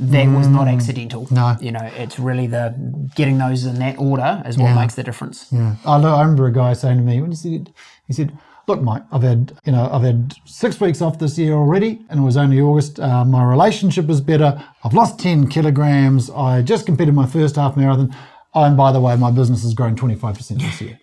That 0.00 0.28
was 0.28 0.48
not 0.48 0.66
accidental. 0.68 1.26
No. 1.30 1.56
you 1.60 1.72
know, 1.72 1.90
it's 1.94 2.18
really 2.18 2.46
the 2.46 2.74
getting 3.14 3.38
those 3.38 3.64
in 3.66 3.78
that 3.80 3.98
order 3.98 4.42
is 4.46 4.56
what 4.56 4.74
makes 4.74 4.94
the 4.94 5.02
difference. 5.02 5.48
Yeah, 5.52 5.76
I, 5.84 5.96
I 5.96 6.20
remember 6.22 6.46
a 6.46 6.52
guy 6.52 6.72
saying 6.72 6.98
to 6.98 7.02
me 7.02 7.20
when 7.20 7.32
he 7.32 7.36
said, 7.36 7.72
he 8.06 8.12
said, 8.12 8.36
"Look, 8.68 8.82
Mike, 8.82 9.02
I've 9.10 9.22
had 9.22 9.58
you 9.64 9.72
know 9.72 9.88
I've 9.90 10.02
had 10.02 10.34
six 10.44 10.80
weeks 10.80 11.00
off 11.02 11.18
this 11.18 11.38
year 11.38 11.54
already, 11.54 12.04
and 12.08 12.20
it 12.20 12.22
was 12.22 12.36
only 12.36 12.60
August. 12.60 13.00
Uh, 13.00 13.24
my 13.24 13.42
relationship 13.42 14.08
is 14.10 14.20
better. 14.20 14.62
I've 14.84 14.94
lost 14.94 15.18
ten 15.18 15.48
kilograms. 15.48 16.30
I 16.30 16.62
just 16.62 16.86
completed 16.86 17.14
my 17.14 17.26
first 17.26 17.56
half 17.56 17.76
marathon. 17.76 18.14
Oh, 18.54 18.64
and 18.64 18.76
by 18.76 18.92
the 18.92 19.00
way, 19.00 19.16
my 19.16 19.30
business 19.30 19.62
has 19.62 19.74
grown 19.74 19.96
twenty 19.96 20.14
five 20.14 20.36
percent 20.36 20.60
this 20.60 20.80
year. 20.80 20.98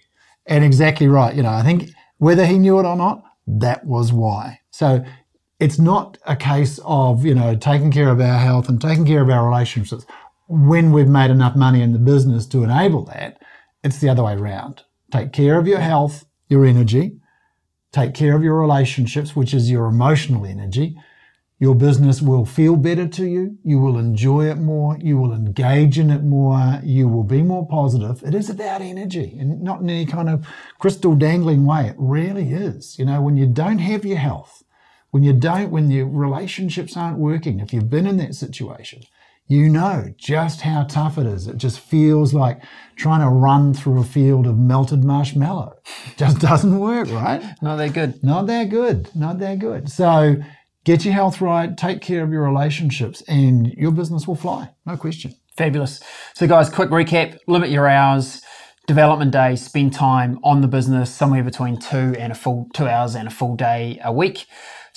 And 0.45 0.63
exactly 0.63 1.07
right. 1.07 1.35
You 1.35 1.43
know, 1.43 1.49
I 1.49 1.63
think 1.63 1.89
whether 2.19 2.45
he 2.45 2.59
knew 2.59 2.79
it 2.79 2.85
or 2.85 2.95
not, 2.95 3.23
that 3.47 3.85
was 3.85 4.13
why. 4.13 4.59
So." 4.71 5.03
It's 5.57 5.79
not 5.79 6.17
a 6.25 6.35
case 6.35 6.81
of, 6.83 7.25
you 7.25 7.33
know, 7.33 7.55
taking 7.55 7.89
care 7.89 8.09
of 8.09 8.19
our 8.19 8.39
health 8.39 8.67
and 8.67 8.79
taking 8.79 9.05
care 9.05 9.21
of 9.21 9.29
our 9.29 9.47
relationships 9.47 10.05
when 10.49 10.91
we've 10.91 11.07
made 11.07 11.31
enough 11.31 11.55
money 11.55 11.81
in 11.81 11.93
the 11.93 11.97
business 11.97 12.45
to 12.47 12.63
enable 12.63 13.05
that. 13.05 13.41
It's 13.81 13.99
the 13.99 14.09
other 14.09 14.23
way 14.23 14.33
around. 14.33 14.83
Take 15.11 15.31
care 15.31 15.57
of 15.57 15.65
your 15.65 15.79
health, 15.79 16.25
your 16.49 16.65
energy, 16.65 17.21
take 17.95 18.13
care 18.13 18.35
of 18.35 18.43
your 18.43 18.59
relationships, 18.59 19.35
which 19.35 19.53
is 19.53 19.71
your 19.71 19.85
emotional 19.85 20.45
energy. 20.45 20.97
Your 21.59 21.75
business 21.75 22.21
will 22.21 22.45
feel 22.45 22.75
better 22.75 23.07
to 23.07 23.25
you. 23.25 23.57
You 23.63 23.79
will 23.79 23.97
enjoy 23.97 24.49
it 24.51 24.57
more. 24.57 24.97
You 24.99 25.17
will 25.17 25.31
engage 25.31 25.97
in 25.97 26.09
it 26.09 26.21
more. 26.21 26.81
You 26.83 27.07
will 27.07 27.23
be 27.23 27.41
more 27.41 27.65
positive. 27.65 28.21
It 28.23 28.35
is 28.35 28.49
about 28.49 28.81
energy 28.81 29.37
and 29.39 29.61
not 29.61 29.79
in 29.79 29.89
any 29.89 30.05
kind 30.05 30.27
of 30.27 30.45
crystal 30.79 31.15
dangling 31.15 31.65
way. 31.65 31.87
It 31.87 31.95
really 31.97 32.51
is. 32.51 32.99
You 32.99 33.05
know, 33.05 33.21
when 33.21 33.37
you 33.37 33.45
don't 33.45 33.79
have 33.79 34.03
your 34.03 34.17
health, 34.17 34.63
when 35.11 35.23
you 35.23 35.31
don't, 35.31 35.71
when 35.71 35.89
your 35.89 36.07
relationships 36.07 36.97
aren't 36.97 37.17
working, 37.17 37.61
if 37.61 37.71
you've 37.71 37.89
been 37.89 38.07
in 38.07 38.17
that 38.17 38.35
situation, 38.35 39.03
you 39.47 39.69
know 39.69 40.13
just 40.17 40.61
how 40.61 40.83
tough 40.83 41.17
it 41.17 41.27
is. 41.27 41.47
It 41.47 41.57
just 41.57 41.79
feels 41.79 42.33
like 42.33 42.61
trying 42.95 43.21
to 43.21 43.29
run 43.29 43.73
through 43.73 44.01
a 44.01 44.03
field 44.03 44.47
of 44.47 44.57
melted 44.57 45.03
marshmallow. 45.03 45.75
It 46.07 46.17
just 46.17 46.39
doesn't 46.39 46.79
work, 46.79 47.09
right? 47.11 47.43
Not 47.61 47.77
they're 47.77 47.89
good. 47.89 48.23
Not 48.23 48.47
that 48.47 48.69
good. 48.69 49.09
Not 49.15 49.39
that 49.39 49.59
good. 49.59 49.89
So 49.89 50.37
get 50.83 51.05
your 51.05 51.13
health 51.13 51.41
right, 51.41 51.77
take 51.77 52.01
care 52.01 52.23
of 52.23 52.31
your 52.31 52.43
relationships, 52.43 53.21
and 53.27 53.67
your 53.73 53.91
business 53.91 54.27
will 54.27 54.35
fly. 54.35 54.69
No 54.85 54.97
question. 54.97 55.33
Fabulous. 55.57 56.01
So, 56.33 56.47
guys, 56.47 56.69
quick 56.69 56.89
recap 56.89 57.37
limit 57.47 57.69
your 57.69 57.87
hours. 57.87 58.41
Development 58.87 59.31
days, 59.31 59.65
spend 59.65 59.93
time 59.93 60.37
on 60.43 60.61
the 60.61 60.67
business 60.67 61.09
somewhere 61.11 61.43
between 61.43 61.79
two 61.79 62.13
and 62.19 62.31
a 62.31 62.35
full 62.35 62.67
two 62.73 62.87
hours 62.87 63.15
and 63.15 63.27
a 63.27 63.31
full 63.31 63.55
day 63.55 63.99
a 64.03 64.11
week. 64.11 64.45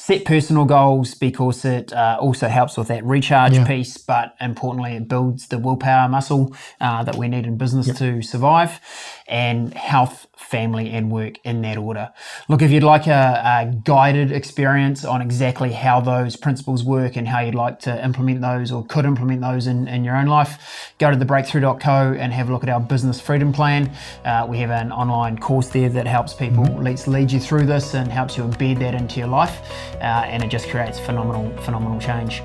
Set 0.09 0.25
personal 0.25 0.65
goals 0.65 1.13
because 1.13 1.67
it 1.67 1.93
uh, 1.93 2.17
also 2.19 2.49
helps 2.49 2.79
with 2.79 2.89
that 2.89 3.05
recharge 3.05 3.53
Yeah. 3.53 3.67
piece, 3.67 3.99
but 3.99 4.35
importantly, 4.41 4.93
it 4.95 5.07
builds 5.07 5.49
the 5.49 5.59
willpower 5.59 6.09
muscle 6.09 6.57
uh, 6.81 7.05
that 7.05 7.17
we 7.17 7.29
need 7.29 7.45
in 7.45 7.59
business 7.59 7.95
to 7.99 8.23
survive. 8.23 8.81
And 9.29 9.75
health, 9.75 10.27
family, 10.39 10.91
and 10.91 11.11
work 11.11 11.39
in 11.45 11.63
that 11.63 11.77
order. 11.77 12.13
Look, 12.49 12.63
if 12.63 12.71
you'd 12.71 12.83
like 12.83 13.07
a, 13.07 13.43
a 13.45 13.75
guided 13.85 14.31
experience 14.31 15.05
on 15.05 15.21
exactly 15.21 15.73
how 15.73 16.01
those 16.01 16.37
principles 16.37 16.85
work 16.85 17.17
and 17.17 17.27
how 17.27 17.41
you'd 17.41 17.55
like 17.55 17.81
to 17.81 18.05
implement 18.05 18.41
those 18.41 18.71
or 18.71 18.85
could 18.87 19.05
implement 19.05 19.41
those 19.41 19.67
in, 19.67 19.89
in 19.89 20.05
your 20.05 20.17
own 20.17 20.27
life, 20.27 20.95
go 20.99 21.11
to 21.11 21.17
thebreakthrough.co 21.17 22.17
and 22.19 22.33
have 22.33 22.49
a 22.49 22.53
look 22.53 22.63
at 22.63 22.69
our 22.69 22.81
business 22.81 23.21
freedom 23.21 23.53
plan. 23.53 23.91
Uh, 24.25 24.47
we 24.49 24.59
have 24.59 24.71
an 24.71 24.93
online 24.93 25.39
course 25.39 25.69
there 25.69 25.89
that 25.89 26.07
helps 26.07 26.33
people 26.33 26.65
leads 26.79 27.07
lead 27.09 27.31
you 27.31 27.41
through 27.41 27.67
this 27.67 27.95
and 27.95 28.11
helps 28.11 28.37
you 28.37 28.45
embed 28.45 28.79
that 28.79 28.95
into 28.95 29.19
your 29.19 29.29
life, 29.29 29.61
uh, 29.97 30.25
and 30.27 30.43
it 30.43 30.49
just 30.49 30.69
creates 30.69 30.99
phenomenal, 30.99 31.51
phenomenal 31.63 32.01
change. 32.01 32.43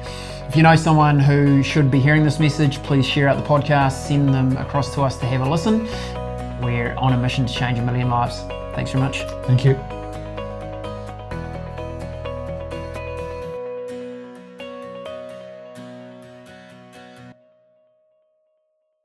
If 0.48 0.58
you 0.58 0.64
know 0.64 0.76
someone 0.76 1.20
who 1.20 1.64
should 1.64 1.90
be 1.90 2.00
hearing 2.00 2.24
this 2.24 2.40
message, 2.40 2.78
please 2.84 3.06
share 3.08 3.28
out 3.28 3.38
the 3.38 3.44
podcast, 3.44 4.08
send 4.08 4.34
them 4.34 4.58
across 4.58 4.94
to 4.96 5.02
us 5.02 5.18
to 5.18 5.26
have 5.26 5.42
a 5.42 5.50
listen. 5.50 5.88
We're 6.64 6.96
on 6.96 7.14
a 7.14 7.18
mission 7.18 7.46
to 7.46 7.54
change 7.54 7.78
a 7.78 7.82
million 7.82 8.10
lives. 8.10 8.42
Thanks 8.74 8.92
very 8.92 9.04
much. 9.04 9.24
Thank 9.46 9.66
you. 9.66 10.03